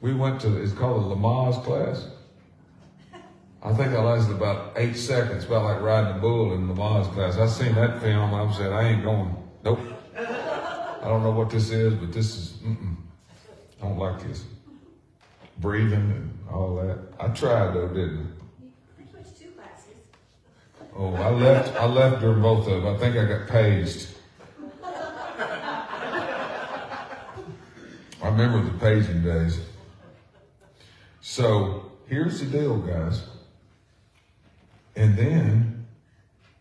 We 0.00 0.14
went 0.14 0.40
to, 0.42 0.62
it's 0.62 0.72
called 0.72 1.10
the 1.10 1.16
Lamaze 1.16 1.64
class. 1.64 2.08
I 3.64 3.74
think 3.74 3.88
I 3.88 4.00
lasted 4.00 4.36
about 4.36 4.74
eight 4.76 4.94
seconds, 4.94 5.44
about 5.44 5.64
like 5.64 5.80
riding 5.82 6.18
a 6.18 6.20
bull 6.20 6.54
in 6.54 6.68
Lamaze 6.68 7.12
class. 7.14 7.36
I 7.36 7.48
seen 7.48 7.74
that 7.74 8.00
film 8.00 8.32
I 8.32 8.52
said, 8.56 8.72
I 8.72 8.90
ain't 8.90 9.02
going. 9.02 9.34
Nope. 9.64 9.80
I 10.16 11.00
don't 11.02 11.24
know 11.24 11.32
what 11.32 11.50
this 11.50 11.70
is, 11.70 11.94
but 11.94 12.12
this 12.12 12.36
is, 12.36 12.52
mm-mm. 12.62 12.96
I 13.82 13.88
don't 13.88 13.98
like 13.98 14.22
this. 14.22 14.44
Breathing 15.58 15.92
and 15.92 16.38
all 16.50 16.76
that. 16.76 16.98
I 17.18 17.28
tried 17.28 17.74
though, 17.74 17.88
didn't 17.88 18.32
I 18.98 19.02
took 19.02 19.38
two 19.38 19.50
classes. 19.50 19.94
Oh, 20.96 21.14
I 21.14 21.30
left, 21.30 21.74
I 21.80 21.86
left 21.86 22.20
during 22.20 22.42
both 22.42 22.66
of 22.68 22.82
them. 22.82 22.94
I 22.94 22.98
think 22.98 23.16
I 23.16 23.24
got 23.24 23.48
paged. 23.48 24.08
I 28.20 28.28
remember 28.28 28.62
the 28.62 28.78
paging 28.78 29.22
days. 29.22 29.60
So 31.20 31.92
here's 32.06 32.40
the 32.40 32.46
deal, 32.46 32.78
guys. 32.78 33.22
And 34.96 35.16
then 35.16 35.86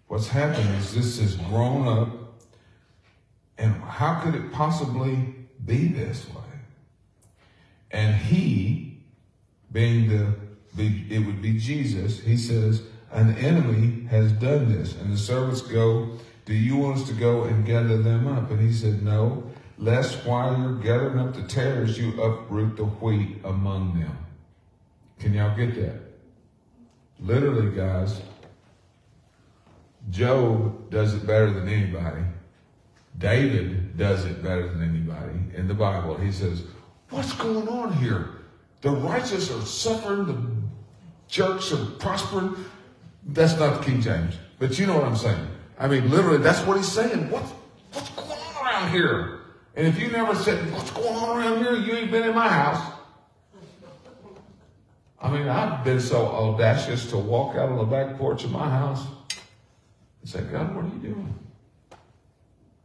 what's 0.08 0.28
happened 0.28 0.70
is 0.76 0.94
this 0.94 1.20
has 1.20 1.36
grown 1.36 1.88
up. 1.88 2.10
And 3.58 3.74
how 3.82 4.20
could 4.20 4.36
it 4.36 4.52
possibly 4.52 5.34
be 5.66 5.88
this 5.88 6.28
way? 6.30 6.44
And 7.90 8.16
he, 8.16 8.87
being 9.72 10.10
the, 10.10 10.34
be, 10.76 11.06
it 11.10 11.20
would 11.20 11.42
be 11.42 11.58
Jesus, 11.58 12.20
he 12.20 12.38
says, 12.38 12.84
an 13.12 13.36
enemy 13.38 14.06
has 14.08 14.32
done 14.34 14.72
this. 14.72 14.96
And 14.96 15.14
the 15.14 15.18
servants 15.18 15.62
go, 15.62 16.18
do 16.46 16.54
you 16.54 16.78
want 16.78 17.00
us 17.00 17.08
to 17.08 17.14
go 17.14 17.44
and 17.44 17.66
gather 17.66 18.02
them 18.02 18.28
up? 18.28 18.52
And 18.52 18.60
he 18.60 18.74
said, 18.74 19.04
no, 19.04 19.44
lest 19.78 20.26
while 20.26 20.58
you're 20.58 20.76
gathering 20.76 21.20
up 21.20 21.34
the 21.34 21.44
tares, 21.44 21.98
you 21.98 22.22
uproot 22.22 22.78
the 22.78 22.86
wheat 22.86 23.38
among 23.44 24.00
them. 24.00 24.18
Can 25.20 25.34
y'all 25.34 25.56
get 25.56 25.76
that? 25.76 26.00
Literally, 27.20 27.76
guys, 27.76 28.22
Job 30.10 30.90
does 30.90 31.14
it 31.14 31.26
better 31.26 31.52
than 31.52 31.68
anybody. 31.68 32.22
David 33.18 33.98
does 33.98 34.26
it 34.26 34.44
better 34.44 34.68
than 34.68 34.84
anybody 34.84 35.40
in 35.56 35.68
the 35.68 35.74
Bible. 35.74 36.16
He 36.18 36.32
says, 36.32 36.64
What's 37.10 37.34
going 37.34 37.68
on 37.68 37.94
here? 37.94 38.37
The 38.82 38.92
righteous 38.92 39.52
are 39.52 39.62
suffering, 39.62 40.26
the 40.26 40.38
jerks 41.28 41.72
are 41.72 41.86
prospering. 41.98 42.56
That's 43.26 43.58
not 43.60 43.80
the 43.80 43.86
King 43.86 44.02
James, 44.02 44.36
but 44.60 44.78
you 44.78 44.86
know 44.86 44.96
what 44.96 45.06
I'm 45.06 45.16
saying. 45.16 45.48
I 45.80 45.88
mean, 45.88 46.10
literally, 46.10 46.38
that's 46.40 46.62
what 46.66 46.78
he's 46.78 46.92
saying. 46.92 47.30
What, 47.30 47.44
what's 47.92 48.10
going 48.12 48.30
on 48.30 48.66
around 48.66 48.92
here? 48.92 49.40
And 49.76 49.86
if 49.86 50.00
you 50.00 50.10
never 50.10 50.34
said, 50.36 50.72
What's 50.72 50.92
going 50.92 51.16
on 51.16 51.38
around 51.38 51.64
here? 51.64 51.76
You 51.76 51.94
ain't 51.94 52.12
been 52.12 52.24
in 52.24 52.34
my 52.34 52.48
house. 52.48 52.94
I 55.20 55.32
mean, 55.32 55.48
I've 55.48 55.84
been 55.84 56.00
so 56.00 56.28
audacious 56.28 57.10
to 57.10 57.18
walk 57.18 57.56
out 57.56 57.70
on 57.70 57.78
the 57.78 57.84
back 57.84 58.18
porch 58.18 58.44
of 58.44 58.52
my 58.52 58.70
house 58.70 59.06
and 60.22 60.30
say, 60.30 60.42
God, 60.42 60.76
what 60.76 60.86
are 60.86 60.90
you 60.90 61.00
doing? 61.00 61.36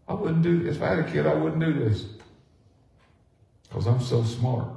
I 0.09 0.15
wouldn't 0.15 0.43
do 0.43 0.63
this. 0.63 0.77
If 0.77 0.83
I 0.83 0.89
had 0.89 0.99
a 1.01 1.11
kid, 1.11 1.27
I 1.27 1.35
wouldn't 1.35 1.63
do 1.63 1.73
this. 1.73 2.07
Because 3.69 3.87
I'm 3.87 4.01
so 4.01 4.23
smart. 4.25 4.69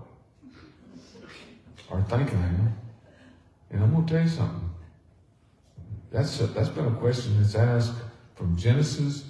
Or 1.89 2.01
thinking. 2.04 2.74
And 3.72 3.84
I'm 3.84 3.94
going 3.94 4.06
to 4.06 4.13
tell 4.13 4.24
you 4.24 4.30
something. 4.30 4.70
That's, 6.12 6.39
a, 6.39 6.48
that's 6.48 6.70
been 6.70 6.86
a 6.86 6.96
question 6.96 7.42
that's 7.42 7.56
asked 7.56 7.96
from 8.36 8.56
Genesis 8.58 9.25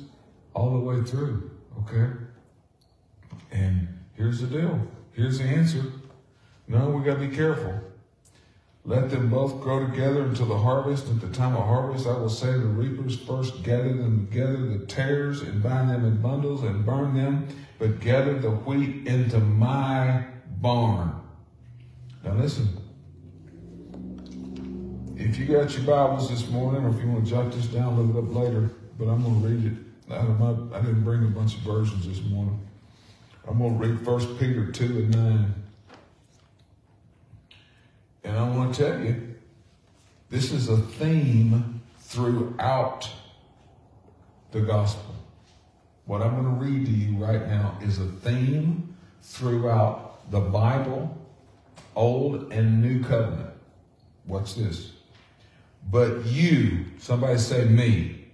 all 0.54 0.72
the 0.72 0.80
way 0.80 1.02
through. 1.04 1.52
Okay? 1.80 2.12
And 3.52 3.88
here's 4.14 4.42
the 4.42 4.48
deal. 4.48 4.80
Here's 5.14 5.40
the 5.40 5.46
answer. 5.46 5.84
No, 6.68 6.90
we 6.90 7.04
got 7.04 7.20
to 7.20 7.28
be 7.28 7.36
careful. 7.36 7.82
Let 8.84 9.10
them 9.10 9.30
both 9.30 9.62
grow 9.62 9.88
together 9.88 10.24
until 10.24 10.46
the 10.46 10.60
harvest. 10.60 11.08
At 11.10 11.20
the 11.20 11.30
time 11.30 11.56
of 11.56 11.66
harvest, 11.66 12.06
I 12.06 12.14
will 12.14 12.30
say 12.30 12.52
the 12.52 12.60
reapers, 12.60 13.20
first 13.20 13.64
gather 13.64 13.94
them 13.94 14.28
together, 14.28 14.58
the 14.58 14.86
tares, 14.86 15.42
and 15.42 15.64
bind 15.64 15.90
them 15.90 16.06
in 16.06 16.22
bundles 16.22 16.62
and 16.62 16.86
burn 16.86 17.16
them, 17.16 17.48
but 17.80 18.00
gather 18.00 18.38
the 18.38 18.52
wheat 18.52 19.08
into 19.08 19.40
my 19.40 20.26
barn. 20.62 21.20
Now 22.25 22.34
listen. 22.34 22.67
If 25.15 25.38
you 25.38 25.46
got 25.46 25.72
your 25.74 25.84
Bibles 25.84 26.29
this 26.29 26.50
morning, 26.50 26.84
or 26.84 26.89
if 26.89 27.00
you 27.00 27.08
want 27.08 27.24
to 27.24 27.29
jot 27.29 27.51
this 27.51 27.67
down, 27.67 28.01
look 28.01 28.15
it 28.15 28.27
up 28.27 28.36
later, 28.36 28.72
but 28.98 29.08
I'm 29.08 29.22
going 29.22 29.41
to 29.41 29.48
read 29.48 29.65
it 29.72 30.12
out 30.12 30.27
of 30.27 30.39
my, 30.39 30.77
I 30.77 30.82
didn't 30.82 31.03
bring 31.03 31.24
a 31.24 31.27
bunch 31.27 31.55
of 31.55 31.62
versions 31.62 32.08
this 32.08 32.24
morning. 32.24 32.60
I'm 33.48 33.60
going 33.60 33.79
to 33.79 33.88
read 33.88 34.05
1 34.05 34.38
Peter 34.38 34.72
2 34.72 34.86
and 34.86 35.15
9. 35.15 35.53
And 38.24 38.38
I 38.38 38.50
want 38.50 38.74
to 38.74 38.84
tell 38.84 39.00
you, 39.03 39.36
this 40.32 40.51
is 40.51 40.67
a 40.67 40.77
theme 40.77 41.82
throughout 42.00 43.08
the 44.51 44.62
gospel. 44.62 45.13
What 46.05 46.24
I'm 46.24 46.41
going 46.41 46.58
to 46.58 46.65
read 46.65 46.86
to 46.88 46.91
you 46.91 47.24
right 47.24 47.48
now 47.48 47.77
is 47.84 48.00
a 48.00 48.05
theme 48.05 48.96
throughout 49.22 50.32
the 50.32 50.39
Bible, 50.39 51.25
Old 51.96 52.52
and 52.52 52.82
New 52.82 53.04
Covenant. 53.04 53.54
What's 54.25 54.54
this? 54.54 54.92
But 55.90 56.25
you, 56.25 56.86
somebody 57.00 57.38
say 57.38 57.66
me. 57.66 58.25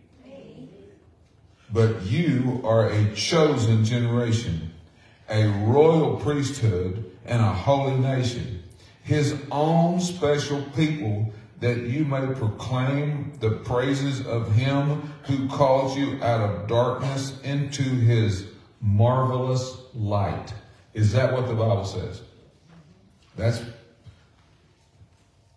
But 1.72 2.02
you 2.04 2.62
are 2.64 2.90
a 2.90 3.14
chosen 3.14 3.86
generation, 3.86 4.74
a 5.30 5.48
royal 5.48 6.18
priesthood, 6.18 7.12
and 7.26 7.42
a 7.42 7.54
holy 7.54 7.98
nation 7.98 8.62
his 9.04 9.36
own 9.52 10.00
special 10.00 10.62
people 10.76 11.32
that 11.60 11.82
you 11.82 12.06
may 12.06 12.26
proclaim 12.34 13.34
the 13.40 13.52
praises 13.52 14.26
of 14.26 14.52
him 14.54 15.02
who 15.24 15.48
called 15.48 15.98
you 15.98 16.22
out 16.24 16.42
of 16.42 16.68
darkness 16.68 17.40
into 17.44 17.84
his 17.84 18.46
marvelous 18.80 19.78
light. 19.94 20.54
Is 20.94 21.14
that 21.14 21.34
what 21.34 21.48
the 21.48 21.54
Bible 21.54 21.86
says? 21.86 22.22
That's 23.36 23.62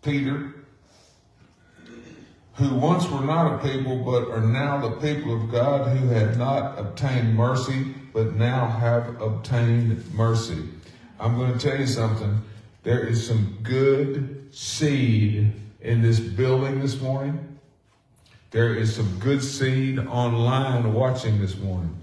Peter, 0.03 0.55
who 2.55 2.75
once 2.75 3.09
were 3.09 3.21
not 3.21 3.55
a 3.55 3.69
people, 3.69 4.05
but 4.05 4.31
are 4.31 4.41
now 4.41 4.89
the 4.89 4.97
people 4.97 5.35
of 5.35 5.51
God, 5.51 5.97
who 5.97 6.09
had 6.09 6.39
not 6.39 6.79
obtained 6.79 7.35
mercy, 7.35 7.95
but 8.13 8.35
now 8.35 8.67
have 8.67 9.21
obtained 9.21 10.15
mercy. 10.15 10.63
I'm 11.19 11.37
going 11.37 11.57
to 11.57 11.59
tell 11.59 11.79
you 11.79 11.87
something. 11.87 12.43
There 12.85 13.07
is 13.07 13.27
some 13.27 13.59
good 13.63 14.55
seed 14.55 15.53
in 15.81 16.03
this 16.03 16.21
building 16.21 16.81
this 16.81 17.01
morning. 17.01 17.59
There 18.51 18.75
is 18.75 18.95
some 18.95 19.19
good 19.19 19.43
seed 19.43 19.99
online 19.99 20.93
watching 20.93 21.41
this 21.41 21.57
morning. 21.57 21.97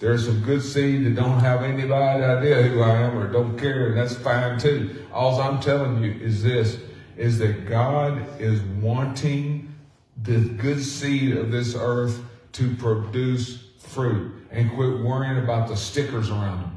There's 0.00 0.26
some 0.26 0.40
good 0.42 0.62
seed 0.62 1.06
that 1.06 1.14
don't 1.14 1.40
have 1.40 1.62
anybody 1.62 2.22
idea 2.22 2.62
who 2.62 2.82
I 2.82 3.02
am 3.02 3.18
or 3.18 3.32
don't 3.32 3.58
care, 3.58 3.88
and 3.88 3.98
that's 3.98 4.14
fine 4.16 4.58
too. 4.58 5.04
All 5.12 5.40
I'm 5.40 5.60
telling 5.60 6.02
you 6.02 6.12
is 6.12 6.42
this, 6.42 6.78
is 7.16 7.38
that 7.38 7.66
God 7.68 8.40
is 8.40 8.60
wanting 8.60 9.74
the 10.22 10.38
good 10.38 10.82
seed 10.82 11.36
of 11.36 11.50
this 11.50 11.74
earth 11.74 12.22
to 12.52 12.74
produce 12.76 13.64
fruit 13.78 14.46
and 14.50 14.72
quit 14.74 15.00
worrying 15.00 15.38
about 15.38 15.68
the 15.68 15.76
stickers 15.76 16.30
around 16.30 16.62
them. 16.62 16.76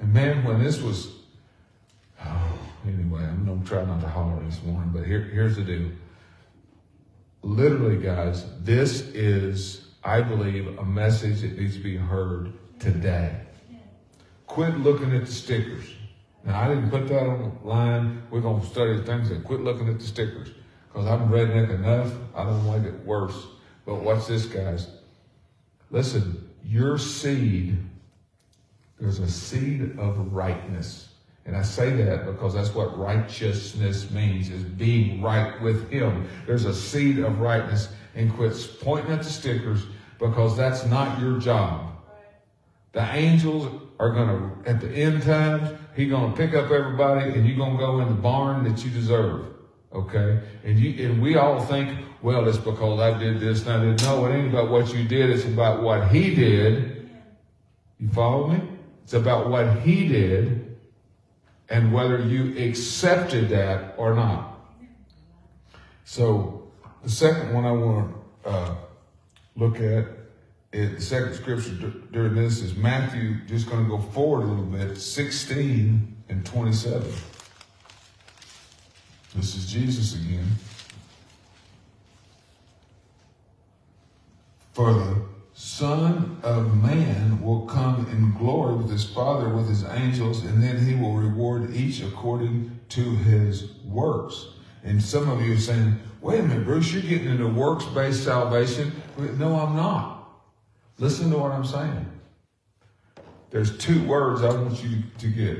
And 0.00 0.12
man, 0.12 0.44
when 0.44 0.62
this 0.62 0.80
was 0.80 1.12
oh, 2.24 2.58
anyway, 2.86 3.22
I'm 3.22 3.44
gonna 3.44 3.64
try 3.64 3.84
not 3.84 4.00
to 4.00 4.08
holler 4.08 4.42
this 4.44 4.62
morning, 4.62 4.90
but 4.92 5.04
here, 5.04 5.22
here's 5.22 5.56
the 5.56 5.62
deal. 5.62 5.90
Literally, 7.42 7.96
guys, 7.96 8.44
this 8.60 9.00
is, 9.00 9.81
I 10.04 10.20
believe, 10.20 10.78
a 10.78 10.84
message 10.84 11.42
that 11.42 11.58
needs 11.58 11.76
to 11.76 11.82
be 11.82 11.96
heard 11.96 12.52
today. 12.78 13.40
Quit 14.46 14.78
looking 14.78 15.14
at 15.14 15.26
the 15.26 15.32
stickers. 15.32 15.94
Now, 16.44 16.60
I 16.60 16.68
didn't 16.68 16.90
put 16.90 17.06
that 17.08 17.26
on 17.26 17.38
the 17.62 17.68
line. 17.68 18.22
We're 18.30 18.40
gonna 18.40 18.64
study 18.64 19.00
things 19.02 19.30
and 19.30 19.44
quit 19.44 19.60
looking 19.60 19.88
at 19.88 20.00
the 20.00 20.04
stickers 20.04 20.50
because 20.88 21.06
I'm 21.06 21.28
redneck 21.28 21.70
enough. 21.70 22.12
I 22.34 22.44
don't 22.44 22.66
want 22.66 22.84
it 22.84 23.04
worse. 23.04 23.46
But 23.86 24.02
watch 24.02 24.26
this, 24.26 24.46
guys. 24.46 24.88
Listen, 25.90 26.50
your 26.64 26.98
seed, 26.98 27.78
there's 28.98 29.20
a 29.20 29.30
seed 29.30 29.98
of 29.98 30.32
rightness. 30.32 31.08
And 31.44 31.56
I 31.56 31.62
say 31.62 31.90
that 32.04 32.26
because 32.26 32.54
that's 32.54 32.74
what 32.74 32.96
righteousness 32.98 34.10
means, 34.10 34.48
is 34.48 34.62
being 34.62 35.22
right 35.22 35.60
with 35.60 35.90
Him. 35.90 36.28
There's 36.46 36.64
a 36.64 36.74
seed 36.74 37.18
of 37.18 37.40
rightness 37.40 37.88
and 38.14 38.32
quit 38.34 38.54
pointing 38.80 39.12
at 39.12 39.22
the 39.22 39.30
stickers 39.30 39.84
because 40.22 40.56
that's 40.56 40.86
not 40.86 41.20
your 41.20 41.40
job. 41.40 41.96
The 42.92 43.02
angels 43.12 43.82
are 43.98 44.10
going 44.10 44.28
to, 44.28 44.70
at 44.70 44.80
the 44.80 44.88
end 44.88 45.24
times, 45.24 45.76
He's 45.96 46.08
going 46.08 46.30
to 46.30 46.36
pick 46.36 46.54
up 46.54 46.70
everybody 46.70 47.32
and 47.32 47.46
you're 47.46 47.56
going 47.56 47.72
to 47.72 47.78
go 47.78 48.00
in 48.00 48.08
the 48.08 48.14
barn 48.14 48.64
that 48.64 48.84
you 48.84 48.90
deserve. 48.90 49.46
Okay? 49.92 50.40
And 50.64 50.78
you, 50.78 51.06
and 51.06 51.20
we 51.20 51.36
all 51.36 51.60
think, 51.60 51.98
well, 52.22 52.48
it's 52.48 52.56
because 52.56 53.00
I 53.00 53.18
did 53.18 53.40
this 53.40 53.66
and 53.66 53.70
I 53.70 53.84
did. 53.84 54.02
No, 54.02 54.24
it 54.26 54.34
ain't 54.34 54.48
about 54.54 54.70
what 54.70 54.94
you 54.94 55.04
did. 55.04 55.28
It's 55.28 55.44
about 55.44 55.82
what 55.82 56.08
He 56.08 56.34
did. 56.34 57.10
You 57.98 58.08
follow 58.08 58.46
me? 58.46 58.62
It's 59.02 59.14
about 59.14 59.50
what 59.50 59.80
He 59.80 60.06
did 60.06 60.78
and 61.68 61.92
whether 61.92 62.20
you 62.20 62.56
accepted 62.64 63.48
that 63.48 63.94
or 63.98 64.14
not. 64.14 64.60
So 66.04 66.70
the 67.02 67.10
second 67.10 67.52
one 67.52 67.64
I 67.64 67.72
want 67.72 68.14
to 68.44 68.48
uh, 68.48 68.74
look 69.56 69.80
at 69.80 70.06
is 70.72 70.94
the 70.94 71.00
second 71.00 71.34
scripture 71.34 71.92
during 72.12 72.34
this 72.34 72.60
is 72.62 72.74
Matthew. 72.74 73.36
Just 73.46 73.68
going 73.68 73.84
to 73.84 73.90
go 73.90 73.98
forward 73.98 74.44
a 74.44 74.46
little 74.46 74.64
bit, 74.64 74.96
16 74.96 76.16
and 76.30 76.46
27. 76.46 77.12
This 79.34 79.54
is 79.54 79.70
Jesus 79.70 80.14
again. 80.14 80.46
For 84.72 84.94
the 84.94 85.22
Son 85.52 86.38
of 86.42 86.82
Man 86.82 87.42
will 87.42 87.66
come 87.66 88.06
in 88.10 88.32
glory 88.38 88.74
with 88.76 88.90
his 88.90 89.04
Father, 89.04 89.50
with 89.50 89.68
his 89.68 89.84
angels, 89.84 90.42
and 90.44 90.62
then 90.62 90.86
he 90.86 90.94
will 90.94 91.12
reward 91.12 91.74
each 91.74 92.00
according 92.00 92.80
to 92.88 93.02
his 93.02 93.74
works. 93.84 94.46
And 94.84 95.02
some 95.02 95.28
of 95.30 95.40
you 95.40 95.54
are 95.54 95.58
saying, 95.58 95.98
wait 96.20 96.40
a 96.40 96.42
minute, 96.42 96.64
Bruce, 96.64 96.92
you're 96.92 97.02
getting 97.02 97.28
into 97.28 97.48
works 97.48 97.84
based 97.86 98.24
salvation. 98.24 98.92
No, 99.38 99.58
I'm 99.58 99.76
not. 99.76 100.28
Listen 100.98 101.30
to 101.30 101.38
what 101.38 101.52
I'm 101.52 101.64
saying. 101.64 102.06
There's 103.50 103.76
two 103.78 104.02
words 104.04 104.42
I 104.42 104.48
want 104.48 104.82
you 104.82 105.02
to 105.18 105.26
get 105.28 105.58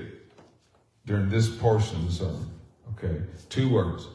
during 1.06 1.28
this 1.28 1.48
portion 1.48 1.96
of 1.96 2.06
the 2.06 2.12
sermon. 2.12 2.50
Okay? 2.94 3.22
Two 3.48 3.68
words. 3.68 4.06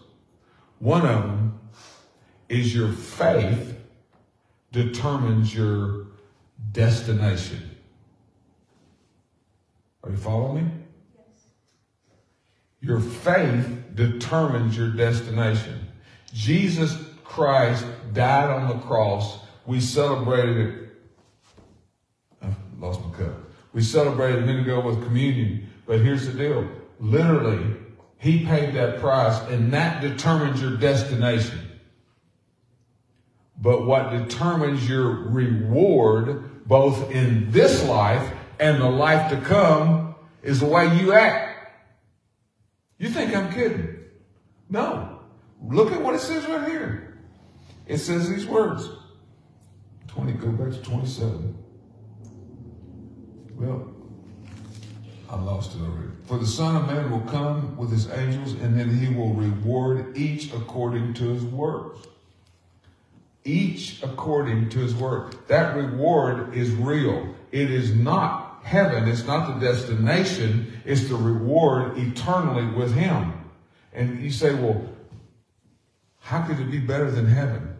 One 0.79 1.05
of 1.05 1.23
them 1.23 1.59
is 2.49 2.73
your 2.73 2.91
faith 2.91 3.77
determines 4.71 5.53
your 5.53 6.07
destination. 6.71 7.69
Are 10.03 10.11
you 10.11 10.17
following 10.17 10.65
me? 10.65 10.71
Yes. 11.15 11.47
Your 12.81 12.99
faith 12.99 13.76
determines 13.97 14.77
your 14.77 14.91
destination. 14.91 15.87
Jesus 16.33 16.95
Christ 17.23 17.85
died 18.13 18.49
on 18.49 18.69
the 18.69 18.83
cross. 18.85 19.39
We 19.65 19.81
celebrated 19.81 20.57
it. 20.57 20.89
I 22.41 22.47
lost 22.79 23.01
my 23.03 23.11
cup. 23.17 23.33
We 23.73 23.81
celebrated 23.81 24.43
a 24.43 24.45
minute 24.45 24.61
ago 24.61 24.79
with 24.79 25.03
communion. 25.03 25.69
But 25.85 25.99
here's 25.99 26.25
the 26.25 26.33
deal. 26.33 26.69
Literally, 26.99 27.75
he 28.17 28.45
paid 28.45 28.75
that 28.75 28.99
price 28.99 29.39
and 29.49 29.73
that 29.73 30.01
determines 30.01 30.61
your 30.61 30.77
destination. 30.77 31.59
But 33.59 33.85
what 33.85 34.11
determines 34.11 34.87
your 34.87 35.09
reward, 35.09 36.67
both 36.67 37.11
in 37.11 37.51
this 37.51 37.83
life 37.85 38.31
and 38.59 38.79
the 38.79 38.89
life 38.89 39.31
to 39.31 39.41
come, 39.41 40.15
is 40.43 40.59
the 40.59 40.67
way 40.67 40.95
you 40.99 41.13
act. 41.13 41.46
You 42.97 43.09
think 43.09 43.35
I'm 43.35 43.51
kidding? 43.51 43.95
No. 44.69 45.19
Look 45.61 45.91
at 45.91 46.01
what 46.01 46.15
it 46.15 46.19
says 46.19 46.45
right 46.47 46.67
here. 46.67 47.19
It 47.85 47.99
says 47.99 48.29
these 48.29 48.45
words. 48.45 48.89
20, 50.07 50.33
go 50.33 50.51
back 50.51 50.71
to 50.71 50.81
27. 50.81 51.55
Well, 53.55 53.93
I 55.29 55.35
lost 55.35 55.75
it 55.75 55.81
already. 55.81 56.11
For 56.25 56.37
the 56.37 56.47
Son 56.47 56.75
of 56.75 56.87
Man 56.87 57.11
will 57.11 57.21
come 57.31 57.77
with 57.77 57.91
his 57.91 58.09
angels, 58.11 58.53
and 58.53 58.77
then 58.77 58.95
he 58.95 59.13
will 59.13 59.33
reward 59.33 60.17
each 60.17 60.53
according 60.53 61.13
to 61.15 61.33
his 61.33 61.43
works 61.43 62.07
each 63.47 64.03
according 64.03 64.69
to 64.69 64.79
his 64.79 64.93
work. 64.93 65.47
That 65.47 65.75
reward 65.75 66.53
is 66.53 66.69
real. 66.71 67.33
It 67.51 67.71
is 67.71 67.95
not 67.95 68.46
heaven. 68.67 69.07
It's 69.07 69.25
not 69.25 69.47
the 69.47 69.65
destination. 69.65 70.81
It's 70.83 71.07
the 71.07 71.15
reward 71.15 71.97
eternally 71.97 72.67
with 72.75 72.93
him. 72.93 73.33
And 73.93 74.21
you 74.21 74.29
say, 74.29 74.53
well, 74.53 74.85
how 76.19 76.41
could 76.41 76.59
it 76.59 76.69
be 76.69 76.79
better 76.79 77.09
than 77.09 77.25
heaven? 77.25 77.77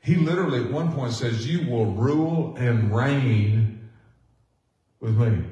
He 0.00 0.14
literally 0.14 0.64
at 0.64 0.70
one 0.70 0.92
point 0.92 1.12
says, 1.12 1.44
you 1.44 1.68
will 1.68 1.86
rule 1.86 2.54
and 2.56 2.94
reign 2.94 3.90
with 5.00 5.16
me. 5.16 5.44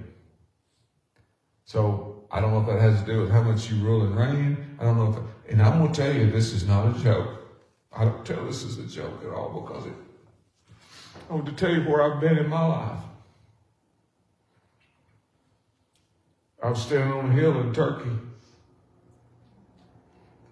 So 1.65 2.25
I 2.31 2.41
don't 2.41 2.53
know 2.53 2.61
if 2.61 2.67
that 2.69 2.81
has 2.81 3.01
to 3.01 3.07
do 3.07 3.21
with 3.23 3.31
how 3.31 3.43
much 3.43 3.69
you 3.69 3.77
rule 3.83 4.03
and 4.03 4.17
reign. 4.17 4.77
I 4.79 4.85
don't 4.85 4.97
know 4.99 5.11
if, 5.11 5.51
and 5.51 5.61
I'm 5.61 5.81
going 5.81 5.93
to 5.93 6.01
tell 6.01 6.15
you, 6.15 6.31
this 6.31 6.53
is 6.53 6.65
not 6.65 6.97
a 6.97 7.03
joke. 7.03 7.45
I 7.93 8.05
don't 8.05 8.25
tell 8.25 8.45
this 8.45 8.65
as 8.65 8.79
a 8.79 8.87
joke 8.87 9.21
at 9.25 9.33
all 9.33 9.61
because 9.61 9.87
it, 9.87 9.95
I 11.29 11.35
want 11.35 11.47
to 11.47 11.53
tell 11.53 11.75
you 11.75 11.83
where 11.83 12.03
I've 12.03 12.21
been 12.21 12.39
in 12.39 12.49
my 12.49 12.65
life. 12.65 13.01
I 16.67 16.71
was 16.71 16.83
standing 16.83 17.13
on 17.13 17.31
a 17.31 17.33
hill 17.33 17.61
in 17.61 17.73
Turkey. 17.73 18.11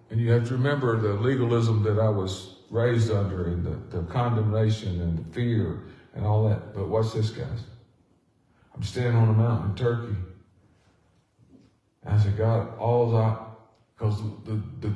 And 0.09 0.17
you 0.17 0.31
have 0.31 0.47
to 0.47 0.53
remember 0.53 0.97
the 0.97 1.13
legalism 1.15 1.83
that 1.83 1.99
I 1.99 2.07
was 2.07 2.55
raised 2.69 3.11
under 3.11 3.47
and 3.47 3.65
the, 3.65 3.97
the 3.97 4.03
condemnation 4.05 5.01
and 5.01 5.19
the 5.19 5.33
fear 5.33 5.83
and 6.13 6.25
all 6.25 6.47
that. 6.47 6.73
But 6.73 6.87
watch 6.87 7.11
this, 7.11 7.31
guys. 7.31 7.65
I'm 8.73 8.81
standing 8.81 9.17
on 9.17 9.27
a 9.27 9.33
mountain 9.33 9.71
in 9.71 9.75
Turkey. 9.75 10.15
And 12.05 12.13
I 12.13 12.17
said, 12.17 12.37
God, 12.37 12.77
all 12.77 13.17
I, 13.17 13.35
because 13.97 14.21
the, 14.45 14.61
the, 14.79 14.93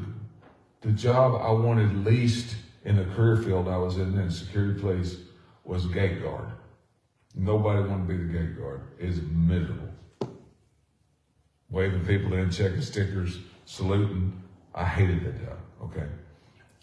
the 0.80 0.92
job 0.94 1.42
I 1.42 1.52
wanted 1.52 2.06
least 2.06 2.56
in 2.86 2.96
the 2.96 3.04
career 3.04 3.36
field 3.36 3.68
I 3.68 3.76
was 3.76 3.98
in, 3.98 4.18
in 4.18 4.32
security 4.32 4.80
place, 4.80 5.18
was 5.66 5.86
gate 5.88 6.24
guard. 6.24 6.48
Nobody 7.36 7.86
wanted 7.86 8.08
to 8.08 8.14
be 8.14 8.24
the 8.24 8.40
gate 8.40 8.58
guard. 8.58 8.84
It's 8.98 9.20
miserable. 9.34 9.90
Waving 11.70 12.06
people 12.06 12.34
in, 12.34 12.50
checking 12.50 12.82
stickers, 12.82 13.40
saluting. 13.66 14.42
I 14.74 14.86
hated 14.86 15.24
that 15.26 15.46
job. 15.46 15.58
Okay. 15.84 16.06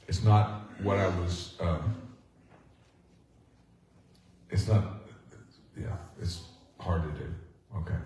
It's 0.08 0.22
not 0.22 0.62
what 0.82 0.98
I 0.98 1.08
was, 1.08 1.54
um, 1.60 1.96
it's 4.50 4.68
not, 4.68 4.84
yeah, 5.78 5.96
it's 6.20 6.42
hard 6.78 7.02
to 7.02 7.20
do. 7.20 7.34
Okay. 7.76 7.98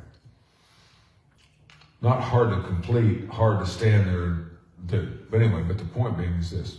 Not 2.00 2.22
hard 2.22 2.50
to 2.50 2.62
complete, 2.62 3.28
hard 3.28 3.60
to 3.60 3.66
stand 3.66 4.06
there 4.06 4.50
do. 4.86 5.18
But 5.30 5.42
anyway, 5.42 5.62
but 5.62 5.78
the 5.78 5.84
point 5.84 6.16
being 6.16 6.32
is 6.34 6.50
this. 6.50 6.78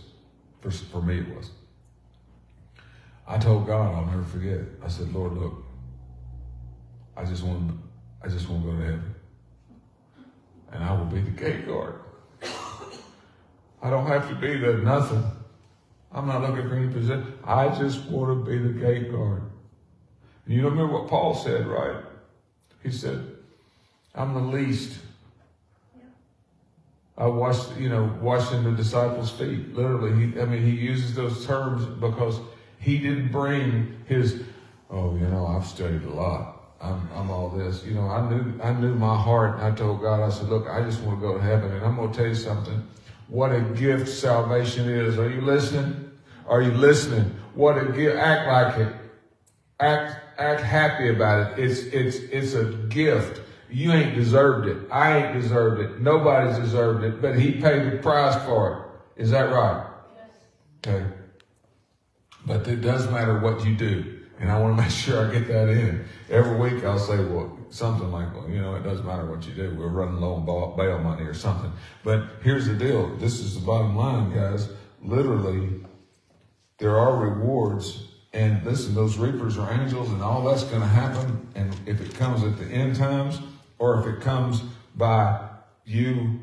For, 0.60 0.70
for 0.70 1.02
me, 1.02 1.18
it 1.18 1.34
was. 1.34 1.50
I 3.26 3.38
told 3.38 3.66
God, 3.66 3.94
I'll 3.94 4.06
never 4.06 4.24
forget. 4.24 4.60
I 4.84 4.88
said, 4.88 5.12
Lord, 5.12 5.32
look, 5.32 5.64
I 7.16 7.24
just 7.24 7.42
want, 7.42 7.72
I 8.22 8.28
just 8.28 8.48
want 8.48 8.64
to 8.64 8.70
go 8.70 8.76
to 8.76 8.84
heaven, 8.84 9.11
and 10.72 10.82
I 10.82 10.92
will 10.92 11.06
be 11.06 11.20
the 11.20 11.30
gate 11.30 11.66
guard. 11.66 12.00
I 13.82 13.90
don't 13.90 14.06
have 14.06 14.28
to 14.28 14.34
be 14.34 14.56
the 14.56 14.74
nothing. 14.74 15.24
I'm 16.12 16.26
not 16.26 16.42
looking 16.42 16.68
for 16.68 16.76
any 16.76 16.92
position. 16.92 17.38
I 17.44 17.68
just 17.68 18.04
want 18.06 18.44
to 18.44 18.50
be 18.50 18.58
the 18.58 18.78
gate 18.78 19.10
guard. 19.10 19.42
And 20.46 20.54
you 20.54 20.64
remember 20.64 20.92
what 20.92 21.08
Paul 21.08 21.34
said, 21.34 21.66
right? 21.66 21.96
He 22.82 22.90
said, 22.90 23.36
I'm 24.14 24.34
the 24.34 24.40
least 24.40 24.98
I 27.16 27.26
washed, 27.26 27.76
you 27.76 27.88
know, 27.88 28.10
washing 28.20 28.64
the 28.64 28.72
disciples' 28.72 29.30
feet. 29.30 29.74
Literally, 29.74 30.26
he, 30.26 30.40
I 30.40 30.44
mean, 30.44 30.62
he 30.62 30.70
uses 30.70 31.14
those 31.14 31.46
terms 31.46 31.84
because 31.84 32.40
he 32.78 32.98
didn't 32.98 33.30
bring 33.30 33.94
his, 34.06 34.42
oh, 34.90 35.14
you 35.14 35.26
know, 35.26 35.46
I've 35.46 35.66
studied 35.66 36.04
a 36.04 36.10
lot. 36.10 36.61
I'm, 36.82 37.08
I'm 37.14 37.30
all 37.30 37.48
this. 37.50 37.84
You 37.84 37.94
know, 37.94 38.08
I 38.08 38.28
knew, 38.28 38.60
I 38.62 38.72
knew 38.72 38.94
my 38.94 39.16
heart, 39.16 39.58
and 39.58 39.64
I 39.64 39.70
told 39.70 40.02
God, 40.02 40.20
I 40.20 40.30
said, 40.30 40.48
look, 40.48 40.68
I 40.68 40.82
just 40.82 41.00
want 41.02 41.20
to 41.20 41.26
go 41.26 41.34
to 41.34 41.42
heaven, 41.42 41.70
and 41.72 41.84
I'm 41.84 41.96
going 41.96 42.10
to 42.10 42.16
tell 42.16 42.26
you 42.26 42.34
something. 42.34 42.86
What 43.28 43.52
a 43.52 43.60
gift 43.60 44.08
salvation 44.08 44.88
is. 44.88 45.16
Are 45.18 45.30
you 45.30 45.40
listening? 45.40 46.10
Are 46.46 46.60
you 46.60 46.72
listening? 46.72 47.34
What 47.54 47.78
a 47.78 47.92
gift. 47.92 48.16
Act 48.16 48.48
like 48.48 48.86
it. 48.86 48.94
Act, 49.80 50.40
act 50.40 50.60
happy 50.60 51.08
about 51.08 51.52
it. 51.52 51.64
It's, 51.64 51.80
it's, 51.80 52.16
it's 52.16 52.54
a 52.54 52.64
gift. 52.88 53.40
You 53.70 53.92
ain't 53.92 54.14
deserved 54.14 54.68
it. 54.68 54.76
I 54.90 55.18
ain't 55.18 55.40
deserved 55.40 55.80
it. 55.80 56.00
Nobody's 56.00 56.58
deserved 56.58 57.04
it, 57.04 57.22
but 57.22 57.38
he 57.38 57.52
paid 57.52 57.92
the 57.92 57.98
price 58.02 58.34
for 58.44 58.92
it. 59.16 59.22
Is 59.22 59.30
that 59.30 59.50
right? 59.50 59.86
Yes. 60.16 60.94
Okay. 60.94 61.06
But 62.44 62.66
it 62.66 62.80
does 62.80 63.08
matter 63.10 63.38
what 63.38 63.64
you 63.64 63.74
do. 63.76 64.11
And 64.42 64.50
I 64.50 64.58
want 64.58 64.76
to 64.76 64.82
make 64.82 64.90
sure 64.90 65.26
I 65.26 65.32
get 65.32 65.46
that 65.48 65.68
in. 65.68 66.04
Every 66.28 66.56
week 66.56 66.84
I'll 66.84 66.98
say, 66.98 67.24
well, 67.24 67.56
something 67.70 68.10
like, 68.10 68.34
well, 68.34 68.50
you 68.50 68.60
know, 68.60 68.74
it 68.74 68.82
doesn't 68.82 69.06
matter 69.06 69.24
what 69.24 69.46
you 69.46 69.54
do. 69.54 69.74
We're 69.78 69.88
running 69.88 70.20
low 70.20 70.34
on 70.34 70.76
bail 70.76 70.98
money 70.98 71.22
or 71.22 71.32
something. 71.32 71.72
But 72.04 72.24
here's 72.42 72.66
the 72.66 72.74
deal. 72.74 73.16
This 73.16 73.38
is 73.38 73.54
the 73.54 73.64
bottom 73.64 73.96
line, 73.96 74.34
guys. 74.34 74.68
Literally, 75.00 75.80
there 76.78 76.98
are 76.98 77.16
rewards. 77.16 78.08
And 78.34 78.64
listen, 78.64 78.94
those 78.94 79.16
reapers 79.16 79.58
are 79.58 79.72
angels 79.72 80.10
and 80.10 80.22
all 80.22 80.42
that's 80.44 80.64
going 80.64 80.80
to 80.80 80.88
happen. 80.88 81.46
And 81.54 81.74
if 81.86 82.00
it 82.00 82.14
comes 82.14 82.42
at 82.42 82.58
the 82.58 82.66
end 82.66 82.96
times 82.96 83.40
or 83.78 84.00
if 84.00 84.06
it 84.06 84.22
comes 84.22 84.62
by 84.96 85.48
you 85.84 86.40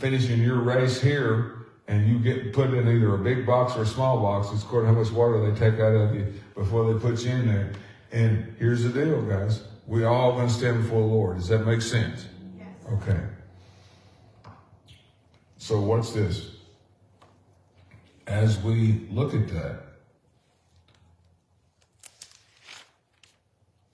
finishing 0.00 0.40
your 0.40 0.60
race 0.60 1.00
here 1.00 1.55
and 1.88 2.08
you 2.08 2.18
get 2.18 2.52
put 2.52 2.72
in 2.74 2.88
either 2.88 3.14
a 3.14 3.18
big 3.18 3.46
box 3.46 3.76
or 3.76 3.82
a 3.82 3.86
small 3.86 4.20
box. 4.20 4.48
It's 4.52 4.62
according 4.62 4.90
to 4.90 4.94
how 4.94 5.00
much 5.00 5.12
water 5.12 5.50
they 5.50 5.58
take 5.58 5.78
out 5.80 5.94
of 5.94 6.14
you 6.14 6.32
before 6.54 6.92
they 6.92 6.98
put 6.98 7.22
you 7.24 7.30
in 7.30 7.46
there. 7.46 7.72
And 8.12 8.54
here's 8.58 8.82
the 8.82 8.90
deal, 8.90 9.22
guys. 9.22 9.62
We 9.86 10.04
all 10.04 10.32
going 10.32 10.48
to 10.48 10.52
stand 10.52 10.82
before 10.82 11.00
the 11.00 11.06
Lord. 11.06 11.36
Does 11.36 11.48
that 11.48 11.64
make 11.64 11.80
sense? 11.80 12.26
Yes. 12.58 12.66
Okay. 12.92 13.20
So 15.58 15.80
what's 15.80 16.12
this? 16.12 16.50
As 18.26 18.60
we 18.62 19.06
look 19.10 19.34
at 19.34 19.46
that, 19.48 19.82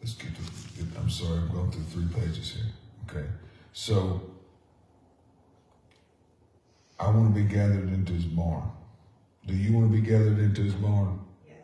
let's 0.00 0.14
get 0.14 0.30
to. 0.34 0.98
I'm 0.98 1.10
sorry, 1.10 1.38
I'm 1.38 1.48
going 1.50 1.70
through 1.70 1.84
three 1.84 2.20
pages 2.20 2.54
here. 2.54 2.64
Okay. 3.08 3.28
So 3.72 4.22
want 7.14 7.34
to 7.34 7.40
be 7.40 7.48
gathered 7.48 7.92
into 7.92 8.12
his 8.12 8.24
barn. 8.24 8.70
Do 9.46 9.54
you 9.54 9.72
want 9.72 9.92
to 9.92 10.00
be 10.00 10.06
gathered 10.06 10.38
into 10.38 10.62
his 10.62 10.74
barn? 10.74 11.18
Yes. 11.46 11.56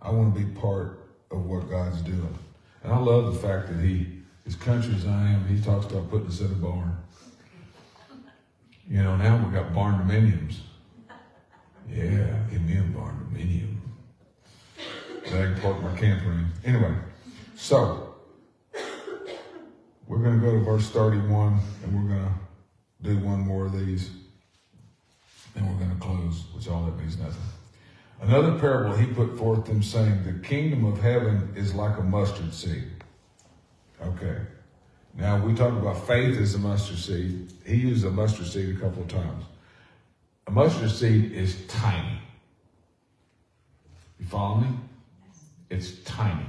I 0.00 0.10
want 0.10 0.34
to 0.34 0.40
be 0.40 0.60
part 0.60 1.00
of 1.30 1.46
what 1.46 1.70
God's 1.70 2.02
doing. 2.02 2.38
And 2.82 2.92
I 2.92 2.98
love 2.98 3.32
the 3.32 3.40
fact 3.40 3.68
that 3.68 3.82
he, 3.82 4.06
as 4.46 4.54
country 4.56 4.94
as 4.94 5.06
I 5.06 5.28
am, 5.28 5.46
he 5.48 5.60
talks 5.60 5.86
about 5.86 6.10
putting 6.10 6.28
us 6.28 6.40
in 6.40 6.46
a 6.46 6.54
barn. 6.54 6.96
You 8.88 9.02
know, 9.02 9.16
now 9.16 9.42
we 9.44 9.52
got 9.54 9.72
barndominiums. 9.72 10.56
Yeah, 11.90 12.36
give 12.50 12.62
me 12.62 12.76
a 12.76 12.82
barndominium. 12.82 13.76
That 15.30 15.32
I 15.32 15.52
can 15.52 15.60
park 15.62 15.82
my 15.82 15.96
camper 15.98 16.32
in. 16.32 16.46
Anyway, 16.64 16.94
so 17.56 18.14
we're 20.06 20.18
going 20.18 20.38
to 20.38 20.44
go 20.44 20.52
to 20.52 20.60
verse 20.60 20.90
31 20.90 21.58
and 21.82 21.94
we're 21.94 22.14
going 22.14 22.26
to 22.26 23.10
do 23.10 23.18
one 23.24 23.40
more 23.40 23.66
of 23.66 23.72
these. 23.72 24.10
And 25.54 25.68
we're 25.68 25.78
going 25.78 25.90
to 25.90 26.00
close, 26.00 26.44
which 26.54 26.68
all 26.68 26.84
that 26.84 26.96
means 26.98 27.16
nothing. 27.18 27.42
Another 28.20 28.58
parable 28.58 28.96
he 28.96 29.06
put 29.06 29.36
forth 29.36 29.66
them 29.66 29.82
saying, 29.82 30.24
The 30.24 30.46
kingdom 30.46 30.84
of 30.84 31.00
heaven 31.00 31.52
is 31.56 31.74
like 31.74 31.98
a 31.98 32.02
mustard 32.02 32.54
seed. 32.54 32.90
Okay. 34.02 34.38
Now 35.16 35.44
we 35.44 35.54
talk 35.54 35.72
about 35.72 36.06
faith 36.06 36.38
as 36.38 36.54
a 36.54 36.58
mustard 36.58 36.98
seed. 36.98 37.52
He 37.64 37.76
used 37.76 38.04
a 38.04 38.10
mustard 38.10 38.46
seed 38.46 38.76
a 38.76 38.80
couple 38.80 39.02
of 39.02 39.08
times. 39.08 39.44
A 40.46 40.50
mustard 40.50 40.90
seed 40.90 41.32
is 41.32 41.66
tiny. 41.66 42.18
You 44.18 44.26
follow 44.26 44.56
me? 44.56 44.68
It's 45.70 46.02
tiny. 46.04 46.46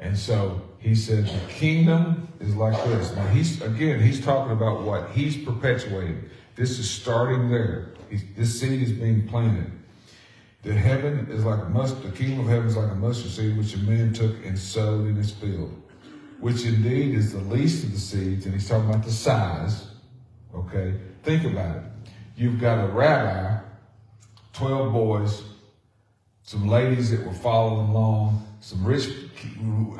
And 0.00 0.16
so 0.16 0.62
he 0.78 0.94
said 0.94 1.26
the 1.26 1.52
kingdom 1.52 2.28
is 2.40 2.54
like 2.54 2.82
this. 2.84 3.14
Now 3.14 3.26
he's 3.28 3.60
again, 3.62 4.00
he's 4.00 4.24
talking 4.24 4.52
about 4.52 4.82
what 4.82 5.10
he's 5.10 5.36
perpetuating. 5.36 6.30
This 6.58 6.80
is 6.80 6.90
starting 6.90 7.48
there. 7.48 7.92
This 8.36 8.58
seed 8.58 8.82
is 8.82 8.90
being 8.90 9.28
planted. 9.28 9.70
The 10.64 10.74
heaven 10.74 11.28
is 11.30 11.44
like 11.44 11.60
a 11.60 11.68
mustard, 11.68 12.02
the 12.02 12.16
kingdom 12.16 12.40
of 12.40 12.48
heaven 12.48 12.66
is 12.66 12.76
like 12.76 12.90
a 12.90 12.96
mustard 12.96 13.30
seed 13.30 13.56
which 13.56 13.74
a 13.74 13.78
man 13.78 14.12
took 14.12 14.44
and 14.44 14.58
sowed 14.58 15.06
in 15.06 15.14
his 15.14 15.30
field, 15.30 15.80
which 16.40 16.64
indeed 16.64 17.14
is 17.14 17.32
the 17.32 17.38
least 17.38 17.84
of 17.84 17.92
the 17.92 18.00
seeds, 18.00 18.44
and 18.44 18.54
he's 18.54 18.68
talking 18.68 18.90
about 18.90 19.04
the 19.04 19.12
size. 19.12 19.86
Okay, 20.52 20.94
think 21.22 21.44
about 21.44 21.76
it. 21.76 21.82
You've 22.36 22.60
got 22.60 22.84
a 22.84 22.88
rabbi, 22.88 23.62
twelve 24.52 24.92
boys, 24.92 25.44
some 26.42 26.66
ladies 26.66 27.12
that 27.12 27.24
were 27.24 27.32
following 27.34 27.90
along, 27.90 28.44
some 28.58 28.84
rich. 28.84 29.08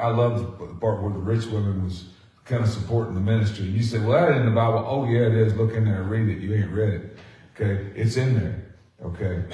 I 0.00 0.08
love 0.08 0.40
the 0.58 0.66
part 0.74 1.02
where 1.02 1.12
the 1.12 1.20
rich 1.20 1.46
women 1.46 1.84
was 1.84 2.06
kind 2.48 2.64
of 2.64 2.70
supporting 2.70 3.14
the 3.14 3.20
ministry. 3.20 3.66
You 3.66 3.82
say, 3.82 3.98
well, 3.98 4.26
that 4.26 4.37
in 4.37 4.46
the 4.46 4.50
Bible. 4.50 4.84
Oh, 4.87 5.04
yeah, 5.04 5.26
it 5.26 5.34
is. 5.34 5.54
Look 5.54 5.74
in 5.74 5.84
there 5.84 6.00
and 6.00 6.11
read 6.11 6.28
it. 6.28 6.40
You 6.40 6.54
ain't 6.54 6.70
read 6.70 6.94
it. 6.94 7.18
Okay. 7.54 7.90
It's 7.94 8.16
in 8.16 8.34
there. 8.34 8.64
Okay. 9.04 9.44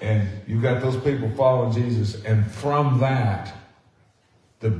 And 0.00 0.26
you 0.46 0.60
got 0.60 0.80
those 0.80 0.96
people 0.96 1.30
following 1.36 1.72
Jesus. 1.72 2.24
And 2.24 2.50
from 2.50 2.98
that, 3.00 3.54
the 4.60 4.70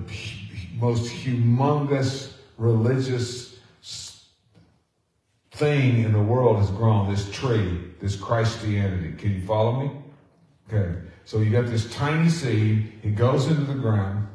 most 0.79 1.13
humongous 1.13 2.33
religious 2.57 3.59
thing 5.53 6.03
in 6.03 6.13
the 6.13 6.23
world 6.23 6.57
has 6.57 6.71
grown. 6.71 7.11
This 7.11 7.31
tree, 7.31 7.79
this 8.01 8.17
Christianity. 8.17 9.13
Can 9.13 9.35
you 9.35 9.47
follow 9.47 9.81
me? 9.81 9.91
Okay. 10.73 10.99
So 11.27 11.41
you 11.41 11.51
got 11.51 11.67
this 11.67 11.93
tiny 11.93 12.31
seed. 12.31 12.91
It 13.03 13.15
goes 13.17 13.49
into 13.49 13.65
the 13.65 13.75
ground 13.75 14.29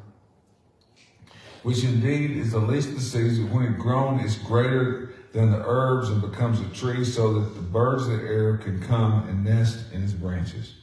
which 1.66 1.84
indeed 1.84 2.30
is 2.30 2.52
the 2.52 2.60
least 2.60 2.90
of 2.90 2.96
the 2.96 3.02
seeds, 3.02 3.40
when 3.40 3.66
it 3.66 3.80
grown 3.80 4.20
is 4.20 4.38
greater 4.38 5.16
than 5.34 5.50
the 5.50 5.58
herbs 5.66 6.10
and 6.10 6.22
becomes 6.22 6.62
a 6.62 6.70
tree, 6.76 7.04
so 7.04 7.34
that 7.34 7.56
the 7.56 7.62
birds 7.62 8.04
of 8.04 8.20
the 8.20 8.24
air 8.24 8.58
can 8.58 8.80
come 8.84 9.28
and 9.28 9.44
nest 9.44 9.92
in 9.92 10.04
its 10.04 10.14
branches. 10.14 10.76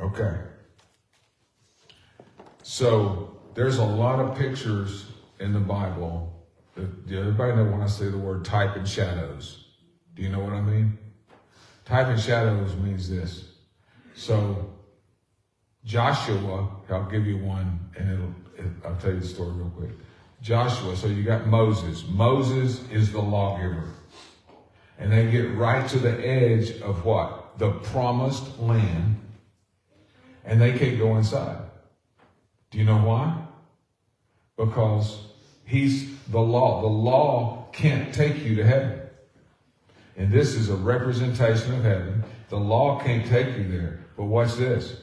Okay. 0.00 0.36
So 2.62 3.36
there's 3.54 3.78
a 3.78 3.84
lot 3.84 4.20
of 4.20 4.38
pictures 4.38 5.06
in 5.40 5.52
the 5.52 5.58
Bible. 5.58 6.32
Do 6.76 7.18
everybody 7.18 7.56
know 7.56 7.64
when 7.64 7.82
I 7.82 7.88
say 7.88 8.10
the 8.10 8.16
word 8.16 8.44
type 8.44 8.76
and 8.76 8.88
shadows? 8.88 9.64
Do 10.14 10.22
you 10.22 10.28
know 10.28 10.38
what 10.38 10.52
I 10.52 10.60
mean? 10.60 10.96
Type 11.84 12.06
and 12.06 12.20
shadows 12.20 12.76
means 12.76 13.10
this. 13.10 13.48
So 14.14 14.70
Joshua, 15.84 16.68
I'll 16.88 17.10
give 17.10 17.26
you 17.26 17.38
one, 17.38 17.80
and 17.98 18.12
it'll 18.12 18.43
I'll 18.84 18.96
tell 18.96 19.12
you 19.12 19.20
the 19.20 19.26
story 19.26 19.50
real 19.52 19.70
quick. 19.70 19.90
Joshua, 20.42 20.96
so 20.96 21.06
you 21.06 21.22
got 21.22 21.46
Moses. 21.46 22.04
Moses 22.06 22.86
is 22.90 23.12
the 23.12 23.20
lawgiver. 23.20 23.88
And 24.98 25.10
they 25.10 25.30
get 25.30 25.54
right 25.54 25.88
to 25.88 25.98
the 25.98 26.26
edge 26.26 26.80
of 26.82 27.04
what? 27.04 27.58
The 27.58 27.70
promised 27.70 28.58
land. 28.58 29.16
And 30.44 30.60
they 30.60 30.78
can't 30.78 30.98
go 30.98 31.16
inside. 31.16 31.62
Do 32.70 32.78
you 32.78 32.84
know 32.84 32.98
why? 32.98 33.42
Because 34.56 35.18
he's 35.64 36.18
the 36.26 36.40
law. 36.40 36.82
The 36.82 36.88
law 36.88 37.68
can't 37.72 38.14
take 38.14 38.44
you 38.44 38.54
to 38.56 38.66
heaven. 38.66 39.00
And 40.16 40.30
this 40.30 40.54
is 40.54 40.68
a 40.68 40.76
representation 40.76 41.74
of 41.74 41.82
heaven. 41.82 42.22
The 42.50 42.58
law 42.58 43.00
can't 43.00 43.26
take 43.26 43.56
you 43.56 43.66
there. 43.66 44.00
But 44.16 44.24
watch 44.24 44.54
this. 44.54 44.94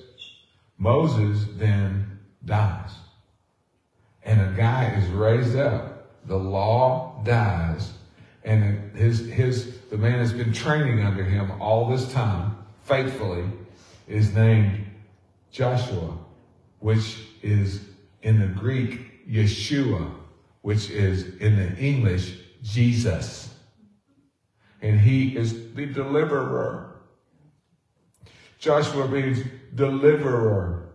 Moses 0.77 1.45
then 1.57 2.19
dies 2.45 2.91
and 4.23 4.41
a 4.41 4.57
guy 4.57 4.86
is 4.95 5.10
raised 5.10 5.55
up, 5.55 6.25
the 6.25 6.38
law 6.38 7.21
dies, 7.23 7.93
and 8.43 8.95
his 8.95 9.27
his 9.27 9.79
the 9.89 9.97
man 9.97 10.19
has 10.19 10.34
been 10.34 10.53
training 10.53 11.03
under 11.03 11.23
him 11.23 11.51
all 11.62 11.89
this 11.89 12.12
time 12.12 12.57
faithfully 12.84 13.45
is 14.07 14.34
named 14.34 14.86
Joshua, 15.51 16.17
which 16.79 17.19
is 17.41 17.81
in 18.21 18.39
the 18.39 18.47
Greek 18.47 19.27
Yeshua, 19.27 20.12
which 20.62 20.89
is 20.89 21.36
in 21.38 21.55
the 21.55 21.75
English 21.77 22.38
Jesus. 22.63 23.53
And 24.81 24.99
he 24.99 25.36
is 25.38 25.73
the 25.73 25.86
deliverer. 25.86 27.01
Joshua 28.60 29.07
means 29.07 29.39
deliverer. 29.75 30.90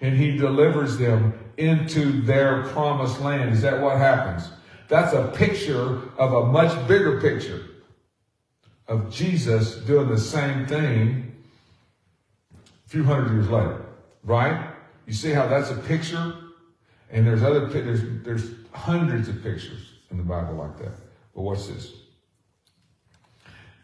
And 0.00 0.16
he 0.16 0.36
delivers 0.36 0.96
them 0.96 1.32
into 1.56 2.22
their 2.22 2.62
promised 2.68 3.20
land. 3.20 3.52
Is 3.52 3.62
that 3.62 3.80
what 3.80 3.96
happens? 3.98 4.48
That's 4.88 5.12
a 5.12 5.28
picture 5.34 6.00
of 6.18 6.32
a 6.32 6.46
much 6.46 6.88
bigger 6.88 7.20
picture 7.20 7.64
of 8.88 9.12
Jesus 9.12 9.76
doing 9.76 10.08
the 10.08 10.18
same 10.18 10.66
thing 10.66 11.36
a 12.54 12.88
few 12.88 13.04
hundred 13.04 13.32
years 13.32 13.48
later, 13.48 13.84
right? 14.24 14.70
You 15.06 15.12
see 15.12 15.30
how 15.30 15.46
that's 15.46 15.70
a 15.70 15.76
picture? 15.76 16.34
And 17.10 17.26
there's 17.26 17.42
other 17.42 17.66
there's 17.66 18.02
there's 18.24 18.50
hundreds 18.72 19.28
of 19.28 19.42
pictures 19.42 19.92
in 20.10 20.16
the 20.16 20.22
Bible 20.22 20.54
like 20.54 20.78
that. 20.78 20.92
But 21.34 21.42
what's 21.42 21.66
this? 21.66 21.92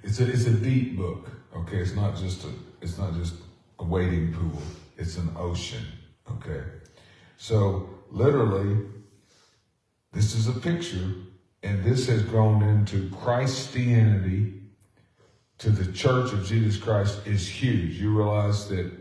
It's 0.02 0.20
a 0.20 0.30
it's 0.30 0.46
a 0.46 0.52
deep 0.52 0.96
book. 0.96 1.28
Okay, 1.54 1.78
it's 1.78 1.94
not 1.94 2.16
just 2.16 2.44
a 2.44 2.48
it's 2.80 2.98
not 2.98 3.14
just 3.14 3.34
a 3.78 3.84
wading 3.84 4.32
pool. 4.32 4.62
It's 4.96 5.16
an 5.16 5.30
ocean. 5.36 5.84
Okay. 6.30 6.62
So 7.36 7.88
literally, 8.10 8.86
this 10.12 10.34
is 10.34 10.48
a 10.48 10.52
picture, 10.52 11.12
and 11.62 11.82
this 11.84 12.06
has 12.08 12.22
grown 12.22 12.62
into 12.62 13.10
Christianity 13.10 14.54
to 15.58 15.70
the 15.70 15.92
church 15.92 16.32
of 16.32 16.44
Jesus 16.46 16.76
Christ 16.76 17.26
is 17.26 17.48
huge. 17.48 18.00
You 18.00 18.16
realize 18.16 18.68
that 18.68 18.92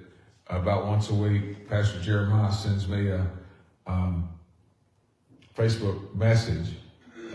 about 0.48 0.86
once 0.86 1.10
a 1.10 1.16
week, 1.16 1.70
Pastor 1.70 2.00
Jeremiah 2.02 2.52
sends 2.52 2.88
me 2.88 3.10
a 3.10 3.28
um, 3.88 4.30
Facebook 5.56 6.14
message, 6.16 6.76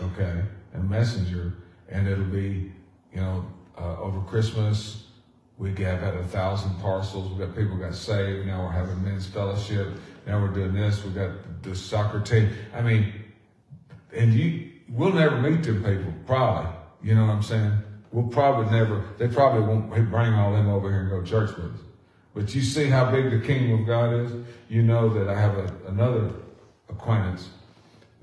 okay, 0.01 0.41
and 0.73 0.89
messenger, 0.89 1.53
and 1.89 2.07
it'll 2.07 2.25
be, 2.25 2.71
you 3.13 3.21
know, 3.21 3.45
uh, 3.77 3.97
over 3.99 4.21
Christmas, 4.21 5.05
we 5.59 5.75
have 5.83 5.99
had 5.99 6.15
a 6.15 6.23
thousand 6.23 6.73
parcels. 6.79 7.29
We 7.31 7.45
got 7.45 7.53
people 7.53 7.75
got 7.75 7.93
saved. 7.93 8.47
Now 8.47 8.63
we're 8.63 8.71
having 8.71 9.03
men's 9.03 9.27
fellowship. 9.27 9.89
Now 10.25 10.41
we're 10.41 10.53
doing 10.53 10.73
this. 10.73 11.03
We 11.03 11.11
got 11.11 11.31
the 11.61 11.75
soccer 11.75 12.21
team. 12.21 12.51
I 12.73 12.81
mean, 12.81 13.13
and 14.15 14.33
you, 14.33 14.71
we'll 14.87 15.11
never 15.11 15.37
meet 15.37 15.63
them 15.63 15.83
people, 15.83 16.13
probably. 16.25 16.71
You 17.03 17.15
know 17.15 17.25
what 17.25 17.33
I'm 17.33 17.43
saying? 17.43 17.77
We'll 18.13 18.29
probably 18.29 18.71
never. 18.71 19.03
They 19.17 19.27
probably 19.27 19.61
won't 19.61 19.89
bring 19.89 20.33
all 20.33 20.53
them 20.53 20.69
over 20.69 20.89
here 20.89 21.01
and 21.01 21.09
go 21.09 21.21
to 21.21 21.27
church 21.29 21.55
with 21.57 21.73
us. 21.73 21.81
But 22.33 22.55
you 22.55 22.61
see 22.61 22.85
how 22.85 23.11
big 23.11 23.29
the 23.29 23.45
kingdom 23.45 23.81
of 23.81 23.87
God 23.87 24.13
is. 24.13 24.31
You 24.69 24.81
know 24.81 25.09
that 25.09 25.27
I 25.27 25.37
have 25.39 25.57
a, 25.57 25.73
another 25.87 26.31
acquaintance 26.87 27.49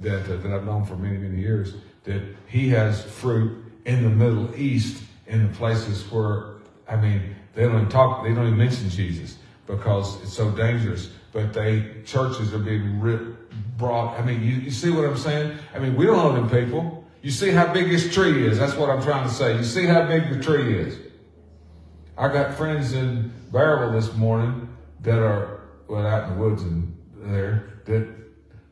that 0.01 0.25
uh, 0.25 0.37
that 0.39 0.53
I've 0.53 0.65
known 0.65 0.87
for 0.87 0.97
many 0.97 1.19
many 1.19 1.41
years. 1.41 1.75
That 2.05 2.23
he 2.47 2.71
has 2.71 3.05
fruit 3.05 3.63
in 3.85 4.05
the 4.05 4.11
Middle 4.11 4.55
East 4.57 5.03
in 5.27 5.47
the 5.47 5.53
places 5.55 6.11
where 6.11 6.56
I 6.89 6.97
mean 6.97 7.35
they 7.55 7.63
don't 7.63 7.75
even 7.75 7.89
talk. 7.89 8.23
They 8.23 8.35
don't 8.35 8.47
even 8.47 8.59
mention 8.59 8.91
Jesus 8.91 9.39
because 9.67 10.23
it's 10.23 10.33
so 10.33 10.51
dangerous. 10.51 11.11
But 11.33 11.53
they 11.53 12.03
churches 12.05 12.55
are 12.55 12.59
being 12.59 13.01
ripped, 13.01 13.53
brought. 13.77 14.19
I 14.19 14.25
mean, 14.25 14.43
you, 14.43 14.57
you 14.57 14.71
see 14.71 14.91
what 14.91 15.05
I'm 15.05 15.17
saying? 15.17 15.59
I 15.75 15.79
mean, 15.79 15.97
we 15.97 16.07
don't 16.07 16.17
know 16.17 16.33
them 16.33 16.49
people. 16.49 17.05
You 17.23 17.31
see 17.31 17.51
how 17.51 17.73
big 17.73 17.91
this 17.91 18.13
tree 18.13 18.47
is. 18.47 18.59
That's 18.59 18.75
what 18.75 18.89
I'm 18.89 19.03
trying 19.03 19.29
to 19.29 19.35
say. 19.35 19.57
You 19.57 19.65
see 19.65 19.85
how 19.85 20.07
big 20.07 20.31
the 20.31 20.43
tree 20.43 20.79
is. 20.79 20.99
I 22.17 22.29
got 22.29 22.55
friends 22.55 22.93
in 22.93 23.33
Bearville 23.51 23.93
this 23.93 24.15
morning 24.15 24.69
that 25.01 25.19
are 25.19 25.61
well 25.89 26.07
out 26.07 26.29
in 26.29 26.37
the 26.37 26.43
woods 26.43 26.63
and 26.63 26.97
there 27.17 27.81
that 27.87 28.09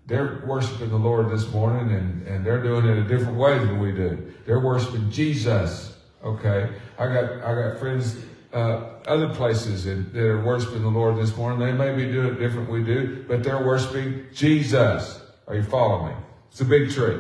they're 0.06 0.44
worshiping 0.46 0.90
the 0.90 0.96
Lord 0.96 1.30
this 1.30 1.50
morning 1.50 1.94
and, 1.94 2.26
and 2.26 2.44
they're 2.44 2.62
doing 2.62 2.86
it 2.86 2.98
a 2.98 3.04
different 3.04 3.38
way 3.38 3.58
than 3.58 3.78
we 3.78 3.92
do. 3.92 4.32
They're 4.46 4.60
worshiping 4.60 5.10
Jesus. 5.10 5.96
Okay. 6.22 6.70
I 6.98 7.06
got 7.06 7.32
I 7.42 7.54
got 7.54 7.78
friends 7.78 8.16
uh, 8.52 9.00
other 9.06 9.28
places 9.34 9.84
that, 9.84 10.12
that 10.12 10.22
are 10.22 10.42
worshiping 10.42 10.82
the 10.82 10.88
Lord 10.88 11.16
this 11.16 11.36
morning. 11.36 11.58
They 11.58 11.72
may 11.72 11.94
be 11.94 12.10
doing 12.10 12.34
it 12.34 12.38
different 12.38 12.70
we 12.70 12.84
do, 12.84 13.24
but 13.26 13.42
they're 13.42 13.64
worshiping 13.64 14.26
Jesus. 14.32 15.20
Are 15.48 15.56
you 15.56 15.62
following 15.62 16.12
me? 16.12 16.14
It's 16.50 16.60
a 16.60 16.64
big 16.64 16.90
tree. 16.90 17.18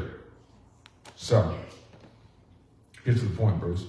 So 1.16 1.54
get 3.04 3.16
to 3.16 3.24
the 3.24 3.36
point, 3.36 3.58
Bruce. 3.60 3.84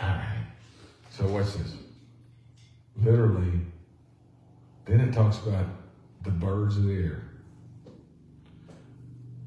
All 0.00 0.08
right. 0.08 0.46
So 1.10 1.26
what's 1.26 1.54
this? 1.54 1.74
Literally, 2.96 3.60
then 4.86 5.00
it 5.00 5.12
talks 5.12 5.38
about 5.38 5.66
the 6.22 6.30
birds 6.30 6.76
of 6.76 6.84
the 6.84 6.94
air. 6.94 7.22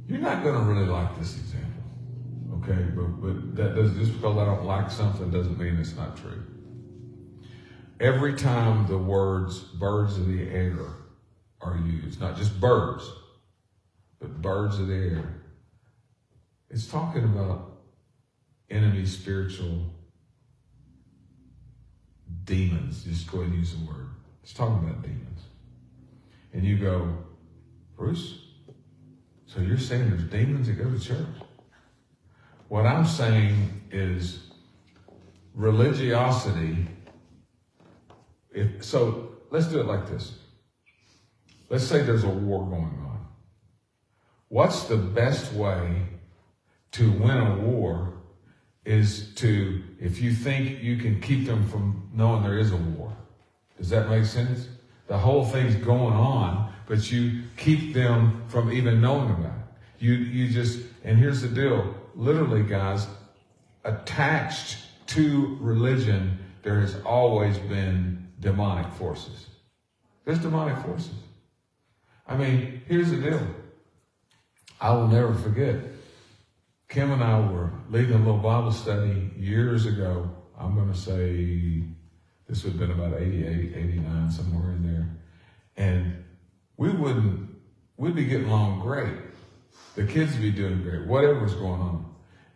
You're 0.08 0.20
not 0.20 0.44
going 0.44 0.56
to 0.56 0.62
really 0.62 0.88
like 0.88 1.18
this 1.18 1.38
example, 1.38 1.71
okay? 2.62 2.82
But 2.96 3.22
but 3.22 3.56
that 3.56 3.76
does 3.76 3.94
just 3.96 4.14
because 4.14 4.38
I 4.38 4.46
don't 4.46 4.66
like 4.66 4.92
something 4.92 5.32
doesn't 5.32 5.58
mean 5.58 5.78
it's 5.78 5.96
not 5.96 6.18
true. 6.18 6.44
Every 8.00 8.34
time 8.34 8.88
the 8.88 8.98
words 8.98 9.60
"birds 9.60 10.18
of 10.18 10.28
the 10.28 10.50
air" 10.50 10.78
are 11.62 11.78
used, 11.78 12.20
not 12.20 12.38
just 12.38 12.60
birds, 12.60 13.10
but 14.20 14.42
birds 14.42 14.80
of 14.80 14.88
the 14.88 14.96
air, 14.96 15.42
it's 16.70 16.88
talking 16.88 17.24
about 17.24 17.82
enemy 18.70 19.06
spiritual 19.06 19.86
demons. 22.46 23.04
Just 23.04 23.32
go 23.32 23.40
ahead 23.40 23.52
and 23.52 23.60
use 23.60 23.76
the 23.76 23.86
word. 23.86 24.10
It's 24.44 24.54
talking 24.54 24.88
about 24.88 25.04
demons. 25.04 25.42
And 26.54 26.66
you 26.66 26.78
go, 26.78 27.18
Bruce, 27.96 28.40
so 29.46 29.60
you're 29.62 29.78
saying 29.78 30.10
there's 30.10 30.24
demons 30.24 30.68
that 30.68 30.74
go 30.74 30.90
to 30.90 31.00
church? 31.00 31.28
What 32.72 32.86
I'm 32.86 33.06
saying 33.06 33.82
is 33.92 34.44
religiosity. 35.54 36.88
If, 38.50 38.86
so 38.86 39.34
let's 39.50 39.66
do 39.68 39.82
it 39.82 39.88
like 39.88 40.08
this. 40.08 40.38
Let's 41.70 41.84
say 41.84 42.02
there's 42.02 42.24
a 42.24 42.30
war 42.30 42.64
going 42.66 42.84
on. 42.84 43.28
What's 44.48 44.84
the 44.84 44.96
best 44.96 45.52
way 45.52 46.02
to 46.94 47.12
win 47.12 47.40
a 47.40 47.56
war 47.58 48.14
is 48.86 49.36
to, 49.36 49.84
if 50.00 50.22
you 50.22 50.34
think 50.34 50.82
you 50.82 50.96
can 50.96 51.20
keep 51.20 51.46
them 51.46 51.68
from 51.68 52.10
knowing 52.14 52.42
there 52.42 52.58
is 52.58 52.72
a 52.72 52.78
war. 52.78 53.12
Does 53.78 53.90
that 53.90 54.10
make 54.10 54.24
sense? 54.24 54.70
The 55.08 55.18
whole 55.18 55.44
thing's 55.44 55.76
going 55.76 56.14
on, 56.14 56.72
but 56.88 57.12
you 57.12 57.42
keep 57.58 57.94
them 57.94 58.44
from 58.48 58.72
even 58.72 59.02
knowing 59.02 59.30
about 59.30 59.58
it. 59.58 60.06
You, 60.06 60.14
you 60.14 60.48
just, 60.48 60.80
and 61.04 61.18
here's 61.18 61.42
the 61.42 61.50
deal. 61.50 61.96
Literally, 62.22 62.62
guys, 62.62 63.08
attached 63.84 64.78
to 65.08 65.58
religion, 65.60 66.38
there 66.62 66.80
has 66.80 66.96
always 67.04 67.58
been 67.58 68.28
demonic 68.40 68.94
forces. 68.94 69.48
There's 70.24 70.38
demonic 70.38 70.78
forces. 70.86 71.16
I 72.28 72.38
mean, 72.38 72.84
here's 72.88 73.10
the 73.10 73.18
deal. 73.18 73.42
I 74.80 74.94
will 74.94 75.08
never 75.08 75.34
forget 75.34 75.78
Kim 76.90 77.10
and 77.10 77.24
I 77.24 77.40
were 77.40 77.72
leading 77.90 78.14
a 78.14 78.20
little 78.20 78.38
Bible 78.38 78.72
study 78.72 79.32
years 79.36 79.88
ago. 79.88 80.30
I'm 80.60 80.76
going 80.76 80.94
to 80.94 80.98
say 80.98 81.82
this 82.48 82.64
would 82.64 82.74
have 82.74 82.80
been 82.80 82.92
about 82.92 83.20
88, 83.20 83.74
89, 83.76 84.30
somewhere 84.30 84.74
in 84.74 84.84
there. 84.84 85.10
And 85.76 86.24
we 86.78 86.90
wouldn't, 86.90 87.50
we'd 87.98 88.14
be 88.14 88.26
getting 88.26 88.48
along 88.48 88.82
great. 88.82 89.18
The 89.96 90.06
kids 90.06 90.34
would 90.34 90.44
be 90.44 90.52
doing 90.52 90.84
great, 90.84 91.08
whatever 91.08 91.40
was 91.40 91.56
going 91.56 91.82
on. 91.82 92.11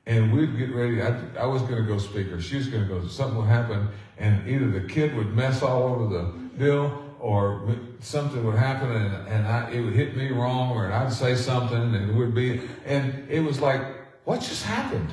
And 0.07 0.31
we'd 0.31 0.57
get 0.57 0.73
ready. 0.73 1.01
I, 1.01 1.17
I 1.39 1.45
was 1.45 1.61
going 1.63 1.77
to 1.77 1.83
go 1.83 1.97
speak, 1.97 2.31
or 2.31 2.39
she 2.39 2.57
was 2.57 2.67
going 2.67 2.87
to 2.87 2.89
go. 2.89 3.07
Something 3.07 3.37
would 3.39 3.47
happen, 3.47 3.87
and 4.17 4.47
either 4.47 4.69
the 4.69 4.87
kid 4.87 5.15
would 5.15 5.35
mess 5.35 5.61
all 5.63 5.83
over 5.83 6.07
the 6.13 6.23
bill, 6.57 7.03
or 7.19 7.75
something 8.01 8.45
would 8.45 8.55
happen, 8.55 8.91
and, 8.91 9.27
and 9.27 9.47
I, 9.47 9.71
it 9.71 9.81
would 9.81 9.93
hit 9.93 10.15
me 10.15 10.29
wrong, 10.29 10.71
or 10.71 10.91
I'd 10.91 11.11
say 11.11 11.35
something, 11.35 11.95
and 11.95 12.09
it 12.09 12.13
would 12.13 12.35
be, 12.35 12.61
and 12.85 13.27
it 13.29 13.39
was 13.39 13.59
like, 13.59 13.81
what 14.25 14.41
just 14.41 14.63
happened? 14.63 15.09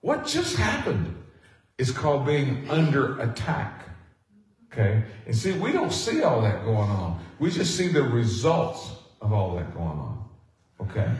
What 0.00 0.26
just 0.26 0.56
happened? 0.56 1.16
It's 1.76 1.90
called 1.90 2.26
being 2.26 2.68
under 2.70 3.20
attack. 3.20 3.88
Okay? 4.72 5.02
And 5.26 5.34
see, 5.34 5.52
we 5.52 5.72
don't 5.72 5.92
see 5.92 6.22
all 6.22 6.40
that 6.42 6.64
going 6.64 6.90
on. 6.90 7.20
We 7.38 7.50
just 7.50 7.76
see 7.76 7.88
the 7.88 8.02
results 8.02 8.92
of 9.20 9.32
all 9.32 9.56
that 9.56 9.74
going 9.74 9.88
on. 9.88 10.24
Okay? 10.82 11.10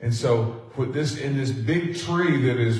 And 0.00 0.14
so, 0.14 0.59
put 0.74 0.92
this 0.92 1.18
in 1.18 1.36
this 1.36 1.50
big 1.50 1.96
tree 1.98 2.40
that 2.42 2.58
is, 2.58 2.78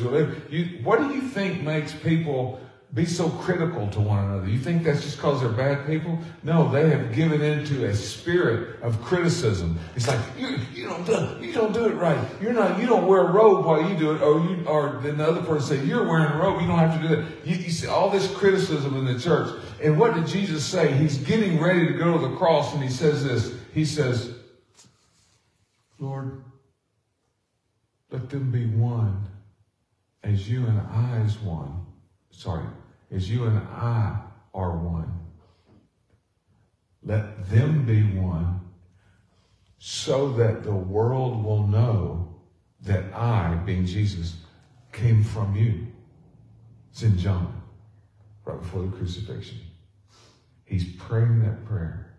you, 0.50 0.80
what 0.82 0.98
do 1.00 1.14
you 1.14 1.22
think 1.22 1.62
makes 1.62 1.92
people 1.92 2.60
be 2.92 3.04
so 3.04 3.28
critical 3.28 3.88
to 3.88 4.00
one 4.00 4.24
another. 4.24 4.48
You 4.48 4.58
think 4.58 4.82
that's 4.82 5.02
just 5.02 5.16
because 5.16 5.40
they're 5.40 5.48
bad 5.48 5.86
people? 5.86 6.18
No, 6.42 6.70
they 6.70 6.90
have 6.90 7.14
given 7.14 7.40
into 7.40 7.86
a 7.86 7.94
spirit 7.94 8.82
of 8.82 9.00
criticism. 9.00 9.78
It's 9.94 10.08
like 10.08 10.18
you, 10.36 10.58
you 10.74 10.88
don't 10.88 11.06
do 11.06 11.36
you 11.40 11.52
don't 11.52 11.72
do 11.72 11.86
it 11.86 11.94
right. 11.94 12.18
You're 12.40 12.52
not 12.52 12.80
you 12.80 12.86
don't 12.86 13.06
wear 13.06 13.20
a 13.28 13.30
robe 13.30 13.64
while 13.64 13.88
you 13.88 13.96
do 13.96 14.12
it, 14.12 14.22
or 14.22 14.40
you 14.40 14.64
or 14.66 14.98
then 15.02 15.18
the 15.18 15.26
other 15.26 15.42
person 15.42 15.78
say 15.78 15.84
you're 15.84 16.06
wearing 16.06 16.32
a 16.32 16.36
robe. 16.36 16.60
You 16.60 16.66
don't 16.66 16.78
have 16.78 17.00
to 17.00 17.08
do 17.08 17.16
that. 17.16 17.46
You, 17.46 17.56
you 17.56 17.70
see 17.70 17.86
all 17.86 18.10
this 18.10 18.32
criticism 18.34 18.96
in 18.96 19.04
the 19.04 19.20
church. 19.20 19.54
And 19.80 19.98
what 19.98 20.14
did 20.14 20.26
Jesus 20.26 20.64
say? 20.64 20.92
He's 20.92 21.18
getting 21.18 21.60
ready 21.60 21.86
to 21.86 21.94
go 21.94 22.18
to 22.18 22.28
the 22.28 22.36
cross, 22.36 22.74
and 22.74 22.82
he 22.82 22.90
says 22.90 23.22
this. 23.22 23.54
He 23.72 23.84
says, 23.84 24.34
"Lord, 26.00 26.42
let 28.10 28.28
them 28.28 28.50
be 28.50 28.66
one, 28.66 29.28
as 30.22 30.48
you 30.48 30.66
and 30.66 30.80
I 30.80 31.20
is 31.22 31.38
one." 31.38 31.86
Sorry, 32.30 32.66
as 33.10 33.30
you 33.30 33.44
and 33.46 33.58
I 33.58 34.20
are 34.54 34.76
one. 34.76 35.18
Let 37.02 37.48
them 37.48 37.86
be 37.86 38.02
one 38.18 38.60
so 39.78 40.32
that 40.34 40.62
the 40.62 40.74
world 40.74 41.42
will 41.42 41.66
know 41.66 42.34
that 42.82 43.12
I, 43.14 43.54
being 43.64 43.86
Jesus, 43.86 44.36
came 44.92 45.24
from 45.24 45.56
you. 45.56 45.86
It's 46.90 47.02
in 47.02 47.16
John, 47.16 47.62
right 48.44 48.60
before 48.60 48.82
the 48.82 48.96
crucifixion. 48.96 49.58
He's 50.64 50.92
praying 50.96 51.40
that 51.40 51.64
prayer. 51.64 52.14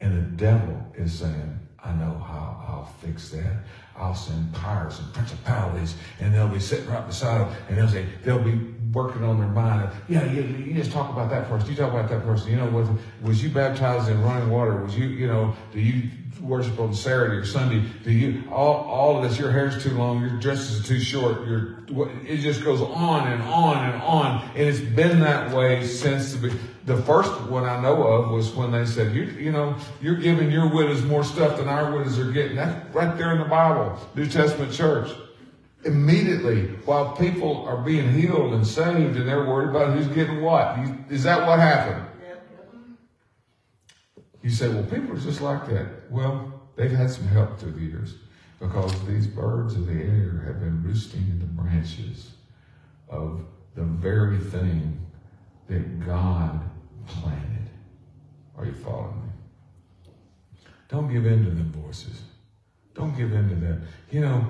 And 0.00 0.16
the 0.16 0.36
devil 0.36 0.92
is 0.94 1.12
saying, 1.12 1.58
I 1.82 1.92
know 1.92 2.18
how 2.18 2.64
I'll 2.66 2.92
fix 3.00 3.30
that. 3.30 3.64
I'll 3.96 4.14
send 4.14 4.52
powers 4.54 4.98
and 4.98 5.12
principalities, 5.12 5.96
and 6.20 6.34
they'll 6.34 6.48
be 6.48 6.60
sitting 6.60 6.88
right 6.88 7.06
beside 7.06 7.40
them, 7.40 7.56
and 7.68 7.78
they'll 7.78 7.88
say, 7.88 8.06
they'll 8.24 8.42
be 8.42 8.58
working 8.92 9.24
on 9.24 9.38
their 9.38 9.48
mind. 9.48 9.90
Yeah, 10.08 10.24
you, 10.24 10.42
you 10.42 10.74
just 10.74 10.92
talk 10.92 11.10
about 11.10 11.30
that 11.30 11.48
person. 11.48 11.70
You 11.70 11.76
talk 11.76 11.92
about 11.92 12.08
that 12.10 12.22
person. 12.22 12.50
You 12.50 12.56
know, 12.56 12.66
was, 12.66 12.88
was 13.22 13.42
you 13.42 13.50
baptized 13.50 14.08
in 14.08 14.20
running 14.22 14.50
water? 14.50 14.82
Was 14.82 14.96
you, 14.96 15.06
you 15.06 15.26
know, 15.26 15.54
do 15.72 15.80
you 15.80 16.10
worship 16.40 16.78
on 16.80 16.94
Saturday 16.94 17.36
or 17.36 17.44
Sunday? 17.44 17.82
Do 18.04 18.10
you, 18.10 18.44
all, 18.50 18.84
all 18.84 19.16
of 19.22 19.28
this, 19.28 19.38
your 19.38 19.50
hair's 19.50 19.82
too 19.82 19.90
long, 19.90 20.20
your 20.20 20.38
dress 20.38 20.70
is 20.70 20.86
too 20.86 21.00
short, 21.00 21.46
your, 21.46 21.78
it 22.26 22.38
just 22.38 22.64
goes 22.64 22.80
on 22.80 23.26
and 23.30 23.42
on 23.42 23.90
and 23.90 24.02
on. 24.02 24.42
And 24.54 24.68
it's 24.68 24.80
been 24.80 25.20
that 25.20 25.54
way 25.54 25.86
since 25.86 26.34
the, 26.34 26.56
The 26.84 27.00
first 27.02 27.30
one 27.42 27.64
I 27.64 27.80
know 27.80 28.02
of 28.02 28.30
was 28.32 28.56
when 28.56 28.72
they 28.72 28.84
said, 28.86 29.14
you, 29.14 29.22
you 29.22 29.52
know, 29.52 29.76
you're 30.00 30.16
giving 30.16 30.50
your 30.50 30.68
widows 30.68 31.04
more 31.04 31.22
stuff 31.22 31.56
than 31.58 31.68
our 31.68 31.96
widows 31.96 32.18
are 32.18 32.32
getting. 32.32 32.56
That's 32.56 32.92
right 32.92 33.16
there 33.16 33.32
in 33.32 33.38
the 33.38 33.48
Bible, 33.48 33.96
New 34.16 34.26
Testament 34.26 34.72
church. 34.72 35.08
Immediately, 35.84 36.66
while 36.84 37.16
people 37.16 37.64
are 37.66 37.76
being 37.76 38.12
healed 38.12 38.54
and 38.54 38.66
saved 38.66 39.16
and 39.16 39.28
they're 39.28 39.46
worried 39.46 39.70
about 39.70 39.96
who's 39.96 40.08
getting 40.08 40.42
what. 40.42 40.76
Is 41.08 41.22
that 41.22 41.46
what 41.46 41.60
happened? 41.60 42.04
You 44.42 44.50
say, 44.50 44.68
well, 44.68 44.82
people 44.84 45.12
are 45.12 45.20
just 45.20 45.40
like 45.40 45.68
that. 45.68 46.10
Well, 46.10 46.60
they've 46.76 46.90
had 46.90 47.10
some 47.10 47.26
help 47.28 47.58
through 47.58 47.72
the 47.72 47.80
years 47.80 48.14
because 48.58 48.92
these 49.06 49.26
birds 49.26 49.74
of 49.74 49.86
the 49.86 49.92
air 49.92 50.42
have 50.46 50.60
been 50.60 50.82
roosting 50.82 51.22
in 51.22 51.38
the 51.38 51.46
branches 51.46 52.32
of 53.08 53.44
the 53.74 53.82
very 53.82 54.38
thing 54.38 55.00
that 55.68 56.06
God 56.06 56.60
planted. 57.06 57.70
Are 58.56 58.64
you 58.64 58.74
following 58.74 59.22
me? 59.22 60.62
Don't 60.88 61.10
give 61.10 61.26
in 61.26 61.44
to 61.44 61.50
them 61.50 61.72
voices. 61.72 62.22
Don't 62.94 63.16
give 63.16 63.32
in 63.32 63.48
to 63.48 63.54
that. 63.54 63.80
You 64.10 64.20
know, 64.20 64.46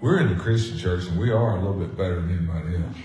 we're 0.00 0.20
in 0.20 0.28
the 0.28 0.40
Christian 0.40 0.78
church 0.78 1.06
and 1.06 1.18
we 1.18 1.30
are 1.30 1.56
a 1.56 1.60
little 1.60 1.74
bit 1.74 1.96
better 1.96 2.20
than 2.20 2.30
anybody 2.30 2.76
else. 2.76 2.96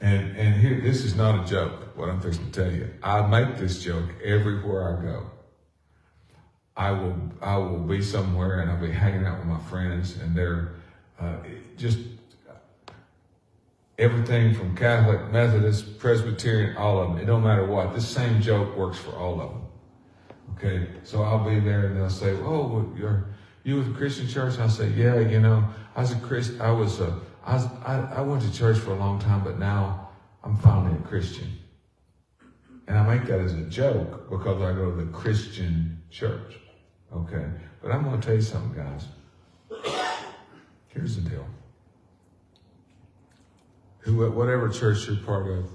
And 0.00 0.36
and 0.36 0.60
here 0.60 0.80
this 0.80 1.04
is 1.04 1.16
not 1.16 1.44
a 1.44 1.48
joke, 1.48 1.87
what 1.98 2.08
I'm 2.08 2.20
fixing 2.20 2.50
to 2.50 2.62
tell 2.62 2.72
you. 2.72 2.90
I 3.02 3.26
make 3.26 3.56
this 3.58 3.82
joke 3.82 4.10
everywhere 4.22 4.98
I 4.98 5.02
go. 5.02 5.30
I 6.76 6.92
will 6.92 7.16
I 7.42 7.56
will 7.56 7.80
be 7.80 8.00
somewhere 8.00 8.60
and 8.60 8.70
I'll 8.70 8.80
be 8.80 8.92
hanging 8.92 9.26
out 9.26 9.38
with 9.38 9.48
my 9.48 9.60
friends 9.62 10.16
and 10.16 10.34
they're 10.34 10.74
uh, 11.20 11.38
just 11.76 11.98
everything 13.98 14.54
from 14.54 14.76
Catholic, 14.76 15.32
Methodist, 15.32 15.98
Presbyterian, 15.98 16.76
all 16.76 17.02
of 17.02 17.08
them. 17.08 17.18
It 17.18 17.26
don't 17.26 17.42
matter 17.42 17.66
what. 17.66 17.94
This 17.94 18.08
same 18.08 18.40
joke 18.40 18.76
works 18.76 18.96
for 18.96 19.10
all 19.10 19.40
of 19.40 19.50
them. 19.50 19.62
Okay, 20.54 20.88
so 21.02 21.22
I'll 21.22 21.44
be 21.44 21.58
there 21.58 21.86
and 21.86 21.96
they'll 21.96 22.10
say, 22.10 22.32
"Oh, 22.42 22.92
you're 22.96 23.26
you 23.64 23.76
with 23.76 23.88
a 23.88 23.94
Christian 23.94 24.28
church?" 24.28 24.54
And 24.54 24.62
I'll 24.62 24.68
say, 24.68 24.88
"Yeah, 24.90 25.18
you 25.18 25.40
know, 25.40 25.68
I 25.96 26.02
was 26.02 26.12
a 26.12 26.16
Christ. 26.16 26.60
I 26.60 26.70
was 26.70 27.00
a, 27.00 27.18
I 27.44 27.54
was, 27.54 27.66
I, 27.84 28.12
I 28.16 28.20
went 28.20 28.42
to 28.42 28.52
church 28.52 28.78
for 28.78 28.92
a 28.92 28.96
long 28.96 29.18
time, 29.18 29.42
but 29.42 29.58
now 29.58 30.10
I'm 30.44 30.56
finally 30.56 30.96
a 30.96 31.02
Christian." 31.08 31.58
And 32.88 32.98
I 32.98 33.06
make 33.06 33.26
that 33.26 33.38
as 33.38 33.52
a 33.52 33.64
joke 33.64 34.30
because 34.30 34.62
I 34.62 34.72
go 34.72 34.90
to 34.90 35.04
the 35.04 35.12
Christian 35.12 36.02
church. 36.10 36.54
Okay, 37.14 37.44
but 37.82 37.92
I'm 37.92 38.02
going 38.02 38.18
to 38.18 38.26
tell 38.26 38.34
you 38.34 38.42
something, 38.42 38.74
guys. 38.82 39.04
Here's 40.88 41.16
the 41.16 41.28
deal 41.28 41.46
who, 44.00 44.30
whatever 44.30 44.70
church 44.70 45.06
you're 45.06 45.16
part 45.18 45.50
of, 45.50 45.70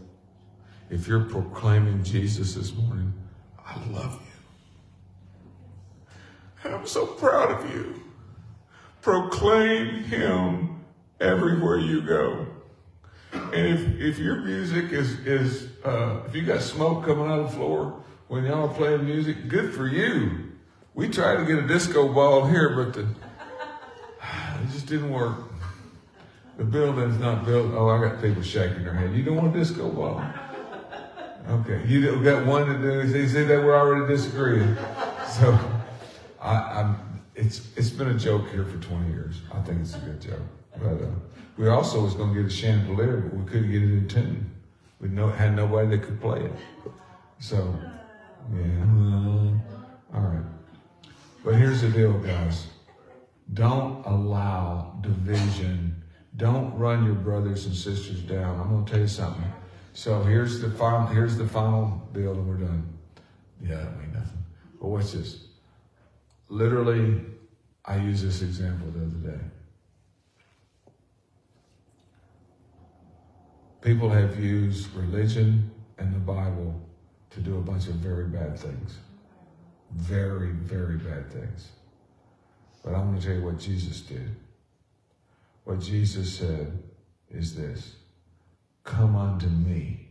if 0.89 1.07
you're 1.07 1.25
proclaiming 1.25 2.03
Jesus 2.03 2.55
this 2.55 2.73
morning, 2.73 3.13
I 3.63 3.75
love 3.91 4.19
you. 4.19 4.31
And 6.63 6.73
I'm 6.73 6.87
so 6.87 7.05
proud 7.05 7.51
of 7.51 7.71
you. 7.71 8.01
Proclaim 9.01 10.03
him 10.05 10.83
everywhere 11.19 11.77
you 11.77 12.01
go. 12.01 12.47
And 13.33 13.67
if, 13.67 13.99
if 13.99 14.19
your 14.19 14.37
music 14.37 14.91
is, 14.91 15.19
is 15.25 15.69
uh, 15.83 16.21
if 16.27 16.35
you 16.35 16.43
got 16.43 16.61
smoke 16.61 17.05
coming 17.05 17.29
out 17.29 17.39
of 17.39 17.51
the 17.51 17.55
floor 17.55 18.03
when 18.27 18.45
y'all 18.45 18.69
are 18.69 18.73
playing 18.73 19.05
music, 19.05 19.47
good 19.47 19.73
for 19.73 19.87
you. 19.87 20.51
We 20.93 21.09
tried 21.09 21.37
to 21.37 21.45
get 21.45 21.63
a 21.63 21.67
disco 21.67 22.11
ball 22.11 22.45
here, 22.45 22.69
but 22.75 22.93
the, 22.93 23.01
it 24.63 24.71
just 24.71 24.87
didn't 24.87 25.11
work. 25.11 25.37
The 26.57 26.63
building's 26.63 27.19
not 27.19 27.45
built. 27.45 27.73
Oh, 27.73 27.89
I 27.89 27.99
got 27.99 28.21
people 28.21 28.43
shaking 28.43 28.83
their 28.83 28.93
head. 28.93 29.15
You 29.15 29.23
don't 29.23 29.35
want 29.35 29.55
a 29.55 29.59
disco 29.59 29.89
ball? 29.89 30.23
Okay. 31.49 31.83
You 31.87 32.23
got 32.23 32.45
one 32.45 32.67
to 32.67 32.77
do. 32.77 33.17
You 33.17 33.27
see 33.27 33.43
that 33.43 33.63
we're 33.63 33.75
already 33.75 34.13
disagreeing. 34.13 34.77
So 35.29 35.59
I, 36.41 36.81
am 36.81 37.21
it's 37.35 37.69
it's 37.75 37.89
been 37.89 38.09
a 38.09 38.17
joke 38.17 38.49
here 38.49 38.65
for 38.65 38.77
20 38.77 39.09
years. 39.09 39.41
I 39.51 39.59
think 39.61 39.81
it's 39.81 39.95
a 39.95 39.99
good 39.99 40.21
joke. 40.21 40.39
But 40.77 41.01
uh, 41.01 41.09
we 41.57 41.67
also 41.69 42.03
was 42.03 42.13
going 42.13 42.33
to 42.33 42.41
get 42.41 42.51
a 42.51 42.55
chandelier, 42.55 43.17
but 43.17 43.39
we 43.39 43.45
couldn't 43.45 43.71
get 43.71 43.83
it 43.83 43.91
in 43.91 44.07
tune. 44.07 44.51
We 44.99 45.09
no, 45.09 45.27
had 45.27 45.55
nobody 45.55 45.89
that 45.89 46.03
could 46.03 46.19
play 46.21 46.41
it. 46.41 46.53
So, 47.39 47.77
yeah. 48.53 48.83
Uh, 48.83 50.17
all 50.17 50.21
right. 50.21 50.45
But 51.43 51.55
here's 51.55 51.81
the 51.81 51.89
deal, 51.89 52.13
guys. 52.19 52.67
Don't 53.53 54.05
allow 54.05 54.97
division 55.01 56.03
don't 56.37 56.75
run 56.77 57.05
your 57.05 57.15
brothers 57.15 57.65
and 57.65 57.75
sisters 57.75 58.21
down. 58.21 58.59
I'm 58.59 58.69
going 58.69 58.85
to 58.85 58.91
tell 58.91 59.01
you 59.01 59.07
something. 59.07 59.53
So 59.93 60.23
here's 60.23 60.59
the 60.59 60.71
final. 60.71 61.05
Here's 61.07 61.37
the 61.37 61.47
final 61.47 62.01
deal, 62.13 62.31
and 62.31 62.47
we're 62.47 62.55
done. 62.55 62.91
Yeah, 63.61 63.75
that 63.75 63.99
mean 63.99 64.13
nothing. 64.13 64.43
But 64.81 64.87
watch 64.87 65.11
this. 65.11 65.45
Literally, 66.49 67.21
I 67.85 67.97
used 67.97 68.25
this 68.25 68.41
example 68.41 68.87
the 68.91 69.05
other 69.05 69.37
day. 69.37 69.43
People 73.83 74.09
have 74.09 74.39
used 74.39 74.93
religion 74.95 75.69
and 75.97 76.15
the 76.15 76.19
Bible 76.19 76.81
to 77.31 77.41
do 77.41 77.57
a 77.57 77.61
bunch 77.61 77.87
of 77.87 77.95
very 77.95 78.25
bad 78.25 78.57
things. 78.57 78.97
Very, 79.91 80.51
very 80.51 80.95
bad 80.95 81.29
things. 81.29 81.67
But 82.81 82.95
I'm 82.95 83.09
going 83.09 83.19
to 83.19 83.27
tell 83.27 83.35
you 83.35 83.43
what 83.43 83.59
Jesus 83.59 83.99
did. 83.99 84.35
What 85.65 85.81
Jesus 85.81 86.33
said 86.33 86.81
is 87.29 87.55
this 87.55 87.95
Come 88.85 89.17
unto 89.17 89.47
me, 89.47 90.07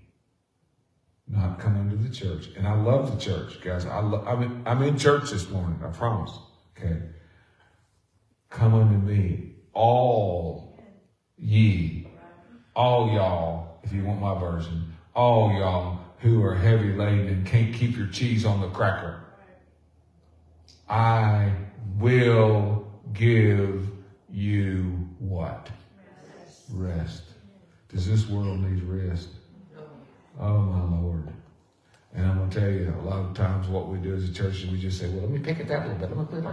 not 1.27 1.59
come 1.59 1.77
unto 1.77 1.97
the 1.97 2.15
church. 2.15 2.51
And 2.57 2.69
I 2.69 2.75
love 2.75 3.11
the 3.11 3.25
church, 3.25 3.63
guys. 3.63 3.87
I 3.87 4.01
lo- 4.01 4.25
I'm, 4.27 4.43
in, 4.43 4.63
I'm 4.67 4.83
in 4.83 4.99
church 4.99 5.31
this 5.31 5.49
morning, 5.49 5.81
I 5.83 5.89
promise. 5.89 6.39
Okay. 6.77 7.01
Come 8.51 8.75
unto 8.75 8.99
me, 8.99 9.55
all 9.73 10.79
ye, 11.39 12.02
all 12.75 13.13
y'all, 13.13 13.79
if 13.83 13.93
you 13.93 14.05
want 14.05 14.21
my 14.21 14.39
version, 14.39 14.93
all 15.15 15.53
y'all 15.53 15.99
who 16.19 16.43
are 16.45 16.55
heavy 16.55 16.93
laden 16.93 17.27
and 17.29 17.47
can't 17.47 17.75
keep 17.75 17.97
your 17.97 18.07
cheese 18.07 18.45
on 18.45 18.61
the 18.61 18.69
cracker. 18.69 19.21
I 20.89 21.53
will 21.99 22.87
give 23.13 23.89
you 24.31 25.09
what? 25.19 25.69
Rest. 26.73 27.25
Does 27.89 28.07
this 28.07 28.29
world 28.29 28.61
need 28.61 28.83
rest? 28.85 29.29
Oh 30.41 30.59
my 30.59 30.99
Lord. 30.99 31.29
And 32.15 32.27
I'm 32.27 32.39
gonna 32.39 32.51
tell 32.51 32.71
you, 32.71 32.95
a 32.99 33.03
lot 33.03 33.21
of 33.21 33.35
times 33.35 33.69
what 33.69 33.89
we 33.89 33.99
do 33.99 34.15
as 34.15 34.29
a 34.29 34.33
church 34.33 34.63
is 34.63 34.71
we 34.71 34.79
just 34.79 34.99
say, 34.99 35.09
well, 35.09 35.23
let 35.23 35.31
me 35.31 35.39
pick 35.39 35.61
it 35.61 35.69
that 35.69 35.87
little 35.87 35.99
bit. 35.99 36.17
Let 36.17 36.19
me 36.19 36.25
pick 36.25 36.45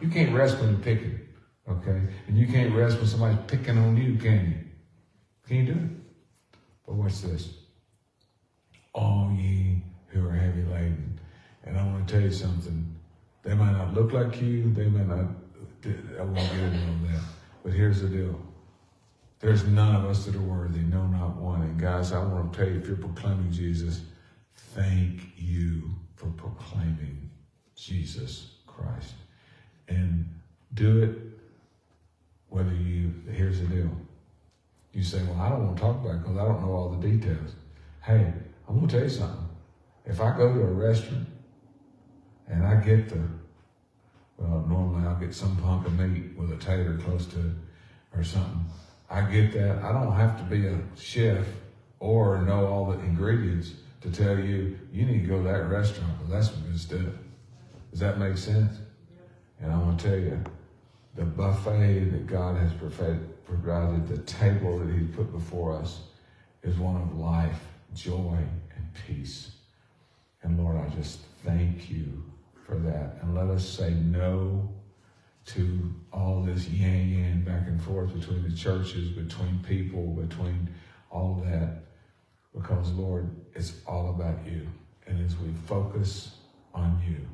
You 0.00 0.08
can't 0.08 0.34
rest 0.34 0.58
when 0.58 0.70
you're 0.70 0.78
picking. 0.78 1.20
Okay? 1.68 2.02
And 2.28 2.38
you 2.38 2.46
can't 2.46 2.74
rest 2.74 2.98
when 2.98 3.06
somebody's 3.06 3.38
picking 3.46 3.78
on 3.78 3.96
you, 3.96 4.16
can 4.16 4.46
you? 4.50 4.63
Can 5.46 5.56
you 5.56 5.66
do 5.66 5.72
it? 5.72 6.58
But 6.86 6.94
watch 6.94 7.22
this. 7.22 7.54
All 8.94 9.34
ye 9.36 9.82
who 10.08 10.26
are 10.26 10.32
heavy 10.32 10.62
laden. 10.62 11.18
And 11.64 11.78
I 11.78 11.84
want 11.86 12.06
to 12.06 12.14
tell 12.14 12.22
you 12.22 12.32
something. 12.32 12.94
They 13.42 13.54
might 13.54 13.72
not 13.72 13.94
look 13.94 14.12
like 14.12 14.40
you, 14.40 14.72
they 14.72 14.86
may 14.86 15.04
not 15.04 15.26
I 15.86 16.22
won't 16.22 16.36
get 16.36 16.60
into 16.60 16.78
all 16.78 17.12
that. 17.12 17.22
But 17.62 17.72
here's 17.72 18.00
the 18.00 18.08
deal. 18.08 18.40
There's 19.40 19.64
none 19.64 19.94
of 19.94 20.06
us 20.06 20.24
that 20.24 20.34
are 20.34 20.40
worthy, 20.40 20.80
no, 20.80 21.06
not 21.06 21.36
one. 21.36 21.62
And 21.62 21.78
guys, 21.78 22.12
I 22.12 22.18
want 22.24 22.52
to 22.52 22.58
tell 22.58 22.68
you, 22.68 22.78
if 22.78 22.86
you're 22.86 22.96
proclaiming 22.96 23.52
Jesus, 23.52 24.00
thank 24.54 25.20
you 25.36 25.90
for 26.16 26.28
proclaiming 26.28 27.30
Jesus 27.76 28.52
Christ. 28.66 29.14
And 29.88 30.26
do 30.72 31.02
it 31.02 31.18
whether 32.48 32.72
you, 32.72 33.12
here's 33.30 33.60
the 33.60 33.66
deal. 33.66 33.90
You 34.94 35.02
say, 35.02 35.22
well, 35.24 35.40
I 35.40 35.48
don't 35.48 35.66
want 35.66 35.76
to 35.76 35.82
talk 35.82 35.96
about 35.96 36.14
it 36.14 36.22
because 36.22 36.36
I 36.36 36.44
don't 36.44 36.62
know 36.62 36.72
all 36.72 36.90
the 36.90 37.08
details. 37.08 37.54
Hey, 38.02 38.32
I'm 38.68 38.76
going 38.76 38.88
to 38.88 38.94
tell 38.94 39.04
you 39.04 39.10
something. 39.10 39.48
If 40.06 40.20
I 40.20 40.36
go 40.36 40.52
to 40.52 40.60
a 40.60 40.66
restaurant 40.66 41.26
and 42.46 42.64
I 42.66 42.76
get 42.76 43.08
the 43.08 43.20
well, 44.36 44.64
normally 44.68 45.06
I'll 45.06 45.16
get 45.16 45.34
some 45.34 45.56
punk 45.56 45.86
of 45.86 45.98
meat 45.98 46.36
with 46.36 46.52
a 46.52 46.56
tater 46.56 46.98
close 47.04 47.26
to 47.26 47.38
it 47.38 47.52
or 48.16 48.24
something. 48.24 48.64
I 49.08 49.22
get 49.22 49.52
that. 49.52 49.78
I 49.82 49.92
don't 49.92 50.12
have 50.12 50.36
to 50.38 50.44
be 50.44 50.66
a 50.66 50.78
chef 50.96 51.46
or 52.00 52.42
know 52.42 52.66
all 52.66 52.90
the 52.90 52.98
ingredients 53.00 53.72
to 54.00 54.10
tell 54.10 54.38
you, 54.38 54.78
you 54.92 55.06
need 55.06 55.22
to 55.22 55.26
go 55.26 55.38
to 55.38 55.44
that 55.44 55.68
restaurant 55.68 56.12
because 56.18 56.32
that's 56.32 56.50
some 56.50 56.70
good 56.70 56.80
stuff. 56.80 57.14
Does 57.90 58.00
that 58.00 58.18
make 58.18 58.36
sense? 58.36 58.78
And 59.60 59.72
I 59.72 59.78
want 59.78 59.98
to 60.00 60.08
tell 60.08 60.18
you, 60.18 60.42
the 61.16 61.24
buffet 61.24 62.10
that 62.10 62.26
God 62.26 62.56
has 62.56 62.72
provided, 62.72 64.08
the 64.08 64.18
table 64.18 64.78
that 64.78 64.92
He's 64.92 65.14
put 65.14 65.30
before 65.32 65.76
us, 65.76 66.00
is 66.62 66.76
one 66.78 66.96
of 66.96 67.16
life, 67.16 67.60
joy, 67.94 68.38
and 68.76 68.88
peace. 69.06 69.52
And 70.42 70.58
Lord, 70.58 70.76
I 70.76 70.88
just 70.94 71.20
thank 71.44 71.90
you 71.90 72.24
for 72.66 72.76
that. 72.76 73.18
And 73.22 73.34
let 73.34 73.46
us 73.46 73.66
say 73.66 73.90
no 73.90 74.68
to 75.46 75.94
all 76.12 76.42
this 76.42 76.68
yang 76.68 77.08
yang 77.10 77.42
back 77.42 77.66
and 77.66 77.80
forth 77.82 78.12
between 78.18 78.42
the 78.42 78.56
churches, 78.56 79.10
between 79.10 79.62
people, 79.66 80.06
between 80.06 80.68
all 81.10 81.42
that. 81.44 81.84
Because, 82.54 82.90
Lord, 82.92 83.30
it's 83.54 83.74
all 83.86 84.10
about 84.10 84.44
you. 84.46 84.66
And 85.06 85.24
as 85.24 85.36
we 85.36 85.52
focus 85.66 86.36
on 86.72 87.00
you, 87.06 87.26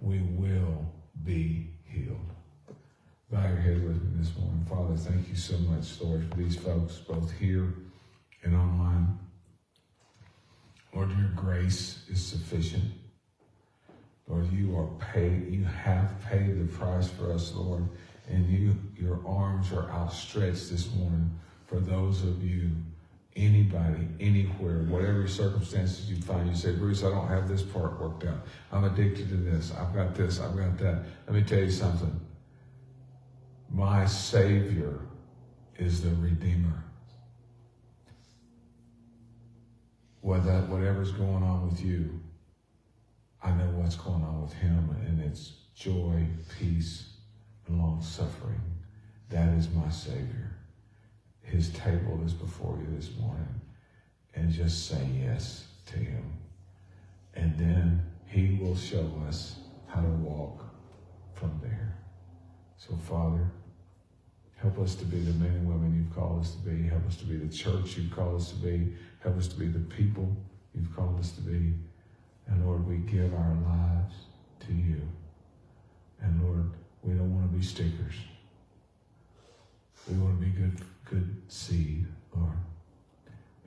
we 0.00 0.20
will 0.20 0.84
be 1.24 1.73
healed. 1.94 2.18
Bow 3.30 3.46
your 3.46 3.56
head 3.56 3.84
with 3.84 4.02
me 4.02 4.10
this 4.18 4.36
morning. 4.36 4.64
Father, 4.68 4.96
thank 4.96 5.28
you 5.28 5.36
so 5.36 5.56
much, 5.58 6.00
Lord, 6.00 6.28
for 6.28 6.36
these 6.36 6.56
folks, 6.56 6.98
both 6.98 7.32
here 7.32 7.74
and 8.42 8.54
online. 8.54 9.18
Lord, 10.94 11.10
your 11.10 11.30
grace 11.34 12.04
is 12.08 12.24
sufficient. 12.24 12.84
Lord, 14.28 14.50
you 14.52 14.76
are 14.76 14.88
paid, 15.12 15.52
you 15.52 15.64
have 15.64 16.14
paid 16.28 16.60
the 16.60 16.72
price 16.72 17.08
for 17.08 17.32
us, 17.32 17.52
Lord, 17.54 17.88
and 18.30 18.48
you 18.48 18.74
your 18.96 19.20
arms 19.26 19.72
are 19.72 19.90
outstretched 19.90 20.70
this 20.70 20.94
morning 20.94 21.30
for 21.66 21.78
those 21.80 22.22
of 22.22 22.42
you, 22.42 22.70
anybody, 23.36 24.08
anywhere, 24.20 24.84
whatever 24.84 25.26
circumstances 25.26 26.08
you 26.08 26.16
find. 26.16 26.48
You 26.48 26.54
say, 26.54 26.72
Bruce, 26.72 27.02
I 27.02 27.10
don't 27.10 27.28
have 27.28 27.48
this 27.48 27.62
part 27.62 28.00
worked 28.00 28.24
out. 28.24 28.46
I'm 28.70 28.84
addicted 28.84 29.28
to 29.30 29.36
this. 29.36 29.72
I've 29.76 29.94
got 29.94 30.14
this, 30.14 30.40
I've 30.40 30.56
got 30.56 30.78
that. 30.78 31.04
Let 31.26 31.34
me 31.34 31.42
tell 31.42 31.60
you 31.60 31.70
something. 31.70 32.20
My 33.70 34.06
Savior 34.06 35.00
is 35.76 36.02
the 36.02 36.10
Redeemer. 36.10 36.84
Whether 40.20 40.52
whatever's 40.62 41.12
going 41.12 41.42
on 41.42 41.68
with 41.68 41.84
you, 41.84 42.20
I 43.42 43.50
know 43.50 43.66
what's 43.74 43.96
going 43.96 44.22
on 44.22 44.42
with 44.42 44.52
him, 44.54 44.96
and 45.06 45.20
it's 45.20 45.52
joy, 45.74 46.24
peace, 46.58 47.10
and 47.66 47.78
long 47.78 48.00
suffering. 48.00 48.60
That 49.28 49.52
is 49.54 49.68
my 49.70 49.90
Savior. 49.90 50.56
His 51.44 51.70
table 51.70 52.20
is 52.24 52.32
before 52.32 52.78
you 52.80 52.96
this 52.96 53.10
morning. 53.20 53.60
And 54.34 54.50
just 54.50 54.88
say 54.88 55.08
yes 55.22 55.66
to 55.86 55.98
him. 55.98 56.32
And 57.34 57.56
then 57.58 58.02
he 58.26 58.58
will 58.60 58.76
show 58.76 59.10
us 59.28 59.56
how 59.86 60.00
to 60.00 60.08
walk 60.08 60.64
from 61.34 61.58
there. 61.62 61.96
So, 62.76 62.96
Father, 63.08 63.48
help 64.56 64.78
us 64.78 64.94
to 64.96 65.04
be 65.04 65.20
the 65.20 65.32
men 65.34 65.50
and 65.50 65.68
women 65.68 65.94
you've 65.94 66.14
called 66.14 66.40
us 66.40 66.54
to 66.56 66.58
be. 66.58 66.88
Help 66.88 67.06
us 67.06 67.16
to 67.16 67.24
be 67.24 67.36
the 67.36 67.52
church 67.52 67.96
you've 67.96 68.10
called 68.10 68.40
us 68.40 68.50
to 68.50 68.56
be. 68.56 68.94
Help 69.20 69.38
us 69.38 69.48
to 69.48 69.56
be 69.56 69.68
the 69.68 69.78
people 69.78 70.36
you've 70.74 70.94
called 70.96 71.18
us 71.20 71.32
to 71.32 71.40
be. 71.40 71.72
And 72.46 72.66
Lord, 72.66 72.86
we 72.86 72.96
give 72.96 73.32
our 73.34 73.56
lives 73.64 74.14
to 74.66 74.72
you. 74.72 75.00
And 76.20 76.42
Lord, 76.42 76.70
we 77.02 77.14
don't 77.14 77.34
want 77.34 77.50
to 77.50 77.56
be 77.56 77.64
stickers. 77.64 78.14
We 80.10 80.18
want 80.18 80.38
to 80.38 80.44
be 80.44 80.50
good, 80.50 80.80
good 81.04 81.42
seed, 81.48 82.06
Lord. 82.34 82.52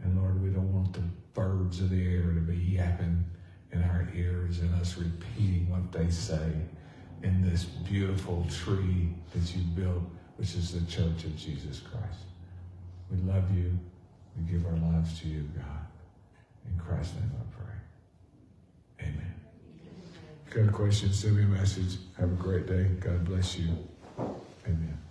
And 0.03 0.21
Lord, 0.21 0.41
we 0.41 0.49
don't 0.49 0.73
want 0.73 0.93
the 0.93 1.03
birds 1.33 1.81
of 1.81 1.89
the 1.89 2.15
air 2.15 2.33
to 2.33 2.41
be 2.41 2.55
yapping 2.55 3.25
in 3.71 3.83
our 3.83 4.07
ears 4.15 4.59
and 4.59 4.73
us 4.75 4.97
repeating 4.97 5.69
what 5.69 5.91
they 5.91 6.09
say 6.09 6.51
in 7.23 7.49
this 7.49 7.63
beautiful 7.63 8.45
tree 8.49 9.09
that 9.33 9.55
you 9.55 9.61
built, 9.75 10.03
which 10.37 10.55
is 10.55 10.71
the 10.71 10.85
church 10.91 11.23
of 11.25 11.35
Jesus 11.35 11.79
Christ. 11.79 12.25
We 13.11 13.17
love 13.31 13.55
you. 13.55 13.77
We 14.37 14.51
give 14.51 14.65
our 14.65 14.77
lives 14.77 15.19
to 15.21 15.27
you, 15.27 15.49
God. 15.55 15.87
In 16.69 16.77
Christ's 16.79 17.15
name 17.15 17.31
I 17.39 17.45
pray. 17.55 19.07
Amen. 19.07 19.33
Got 20.51 20.69
a 20.69 20.71
question? 20.71 21.11
Send 21.11 21.37
me 21.37 21.43
a 21.43 21.47
message. 21.47 21.97
Have 22.17 22.31
a 22.31 22.35
great 22.35 22.67
day. 22.67 22.83
God 22.99 23.25
bless 23.25 23.57
you. 23.57 23.69
Amen. 24.65 25.06